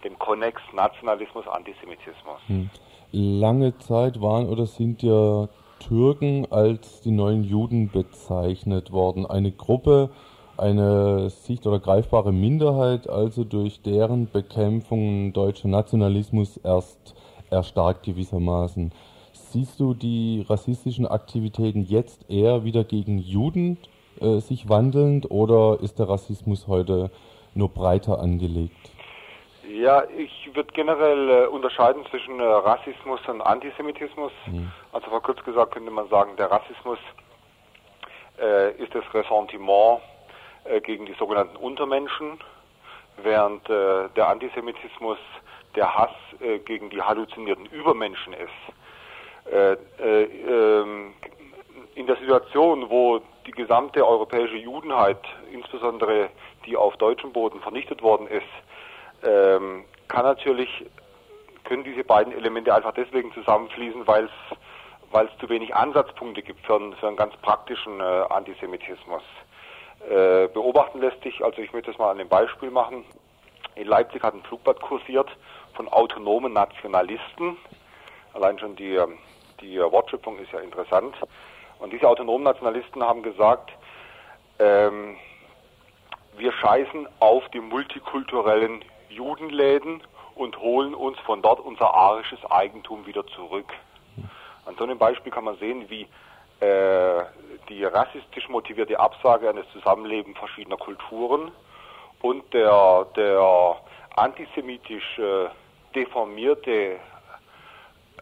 [0.03, 2.39] dem Konnex Nationalismus, Antisemitismus.
[2.47, 2.69] Hm.
[3.11, 5.49] Lange Zeit waren oder sind ja
[5.79, 9.25] Türken als die neuen Juden bezeichnet worden.
[9.25, 10.09] Eine Gruppe,
[10.57, 17.15] eine sicht- oder greifbare Minderheit, also durch deren Bekämpfung deutscher Nationalismus erst
[17.49, 18.91] erstarkt gewissermaßen.
[19.33, 23.77] Siehst du die rassistischen Aktivitäten jetzt eher wieder gegen Juden
[24.21, 27.11] äh, sich wandelnd oder ist der Rassismus heute
[27.53, 28.90] nur breiter angelegt?
[29.73, 34.31] Ja, ich würde generell äh, unterscheiden zwischen äh, Rassismus und Antisemitismus.
[34.47, 34.69] Mhm.
[34.91, 36.99] Also vor kurz gesagt könnte man sagen, der Rassismus
[38.39, 40.01] äh, ist das Ressentiment
[40.65, 42.39] äh, gegen die sogenannten Untermenschen,
[43.23, 45.17] während äh, der Antisemitismus
[45.75, 46.11] der Hass
[46.41, 49.69] äh, gegen die halluzinierten Übermenschen ist.
[49.99, 51.13] Ähm,
[51.95, 56.29] in der Situation, wo die gesamte europäische Judenheit, insbesondere
[56.65, 58.43] die auf deutschem Boden vernichtet worden ist,
[59.23, 60.69] ähm, kann natürlich,
[61.63, 66.95] können diese beiden Elemente einfach deswegen zusammenfließen, weil es zu wenig Ansatzpunkte gibt für einen,
[66.95, 69.23] für einen ganz praktischen äh, Antisemitismus.
[70.09, 73.05] Äh, beobachten lässt sich, also ich möchte das mal an dem Beispiel machen.
[73.75, 75.29] In Leipzig hat ein Flugblatt kursiert
[75.75, 77.57] von autonomen Nationalisten.
[78.33, 78.99] Allein schon die,
[79.61, 81.15] die Wortschöpfung ist ja interessant.
[81.79, 83.71] Und diese autonomen Nationalisten haben gesagt,
[84.59, 85.15] ähm,
[86.37, 90.01] wir scheißen auf die multikulturellen Judenläden
[90.35, 93.71] und holen uns von dort unser arisches Eigentum wieder zurück.
[94.65, 96.07] An so einem Beispiel kann man sehen, wie
[96.59, 97.23] äh,
[97.69, 101.51] die rassistisch motivierte Absage an das Zusammenleben verschiedener Kulturen
[102.21, 103.77] und der, der
[104.15, 105.49] antisemitisch äh,
[105.95, 106.99] deformierte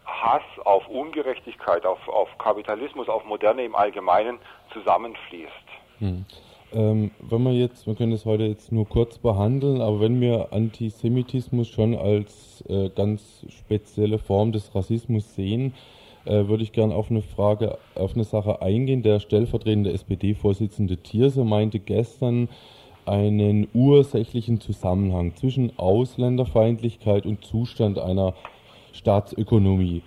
[0.06, 4.38] Hass auf Ungerechtigkeit, auf, auf Kapitalismus, auf Moderne im Allgemeinen
[4.72, 5.50] zusammenfließt.
[5.98, 6.24] Hm.
[6.72, 10.52] Ähm, wenn wir jetzt, wir können das heute jetzt nur kurz behandeln, aber wenn wir
[10.52, 15.74] Antisemitismus schon als äh, ganz spezielle Form des Rassismus sehen,
[16.26, 19.02] äh, würde ich gerne auf eine Frage, auf eine Sache eingehen.
[19.02, 22.48] Der stellvertretende SPD-Vorsitzende Thierse meinte gestern
[23.04, 28.34] einen ursächlichen Zusammenhang zwischen Ausländerfeindlichkeit und Zustand einer
[28.92, 30.02] Staatsökonomie.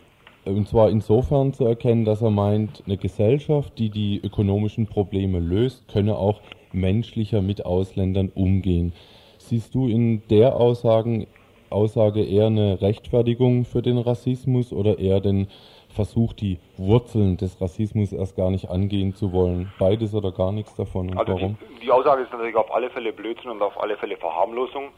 [0.46, 5.88] Und zwar insofern zu erkennen, dass er meint, eine Gesellschaft, die die ökonomischen Probleme löst,
[5.88, 6.42] könne auch
[6.74, 8.94] menschlicher mit Ausländern umgehen.
[9.38, 11.28] Siehst du in der Aussagen,
[11.70, 15.48] Aussage eher eine Rechtfertigung für den Rassismus oder eher den
[15.90, 19.72] Versuch, die Wurzeln des Rassismus erst gar nicht angehen zu wollen?
[19.80, 21.10] Beides oder gar nichts davon?
[21.10, 21.58] Und also warum?
[21.76, 24.90] Die, die, Aussage ist natürlich auf alle Fälle Blödsinn und auf alle Fälle Verharmlosung.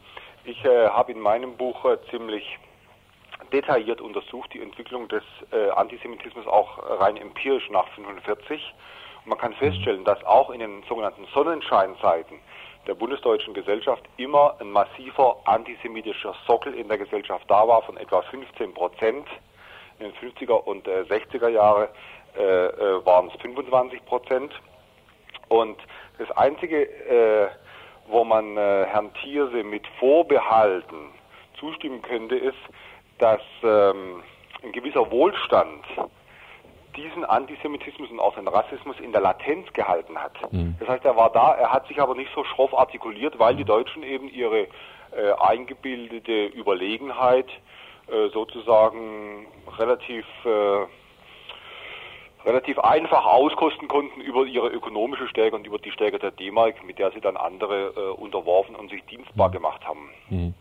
[0.44, 2.44] Ich äh, habe in meinem Buch äh, ziemlich
[3.52, 5.22] detailliert untersucht, die Entwicklung des
[5.52, 8.74] äh, Antisemitismus auch rein empirisch nach 1945.
[9.24, 12.38] Und man kann feststellen, dass auch in den sogenannten Sonnenscheinzeiten
[12.86, 18.22] der bundesdeutschen Gesellschaft immer ein massiver antisemitischer Sockel in der Gesellschaft da war, von etwa
[18.22, 19.26] 15 Prozent.
[19.98, 21.88] In den 50er und äh, 60er Jahre
[22.36, 24.52] äh, äh waren es 25 Prozent.
[25.48, 25.78] Und
[26.18, 27.48] das Einzige, äh,
[28.08, 31.10] wo man äh, Herrn Thierse mit Vorbehalten
[31.58, 32.58] zustimmen könnte, ist,
[33.18, 34.22] dass ähm,
[34.62, 35.84] ein gewisser Wohlstand
[36.96, 40.32] diesen Antisemitismus und auch den Rassismus in der Latenz gehalten hat.
[40.52, 40.76] Mhm.
[40.80, 43.64] Das heißt, er war da, er hat sich aber nicht so schroff artikuliert, weil die
[43.64, 44.66] Deutschen eben ihre äh,
[45.38, 47.48] eingebildete Überlegenheit
[48.08, 49.46] äh, sozusagen
[49.78, 50.86] relativ äh,
[52.46, 56.98] relativ einfach auskosten konnten über ihre ökonomische Stärke und über die Stärke der D-Mark, mit
[56.98, 59.52] der sie dann andere äh, unterworfen und sich dienstbar mhm.
[59.52, 60.10] gemacht haben.
[60.30, 60.54] Mhm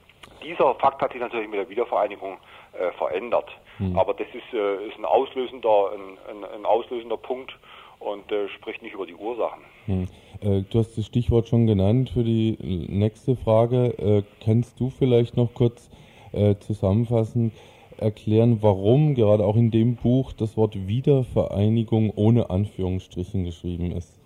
[0.45, 2.37] dieser Fakt hat sich natürlich mit der Wiedervereinigung
[2.73, 3.49] äh, verändert.
[3.79, 3.97] Mhm.
[3.97, 7.57] Aber das ist, äh, ist ein, auslösender, ein, ein, ein auslösender Punkt
[7.99, 9.61] und äh, spricht nicht über die Ursachen.
[9.87, 10.07] Mhm.
[10.41, 12.57] du hast das Stichwort schon genannt für die
[12.89, 13.93] nächste Frage.
[13.97, 15.89] Äh, kannst du vielleicht noch kurz
[16.33, 17.53] äh, zusammenfassend
[17.97, 24.19] erklären, warum gerade auch in dem Buch das Wort Wiedervereinigung ohne Anführungsstrichen geschrieben ist?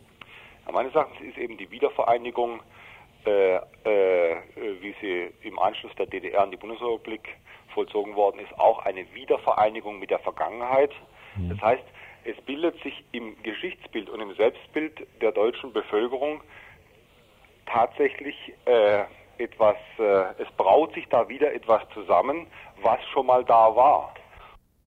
[0.66, 2.62] Ja, meines Erachtens ist eben die Wiedervereinigung
[3.26, 4.36] äh, äh,
[4.82, 7.36] wie sie im Anschluss der DDR an die Bundesrepublik
[7.74, 10.92] vollzogen worden ist, auch eine Wiedervereinigung mit der Vergangenheit.
[11.36, 11.50] Mhm.
[11.50, 11.84] Das heißt,
[12.26, 16.42] es bildet sich im Geschichtsbild und im Selbstbild der deutschen Bevölkerung
[17.66, 19.04] tatsächlich äh,
[19.38, 22.48] etwas, äh, es braut sich da wieder etwas zusammen,
[22.82, 24.14] was schon mal da war.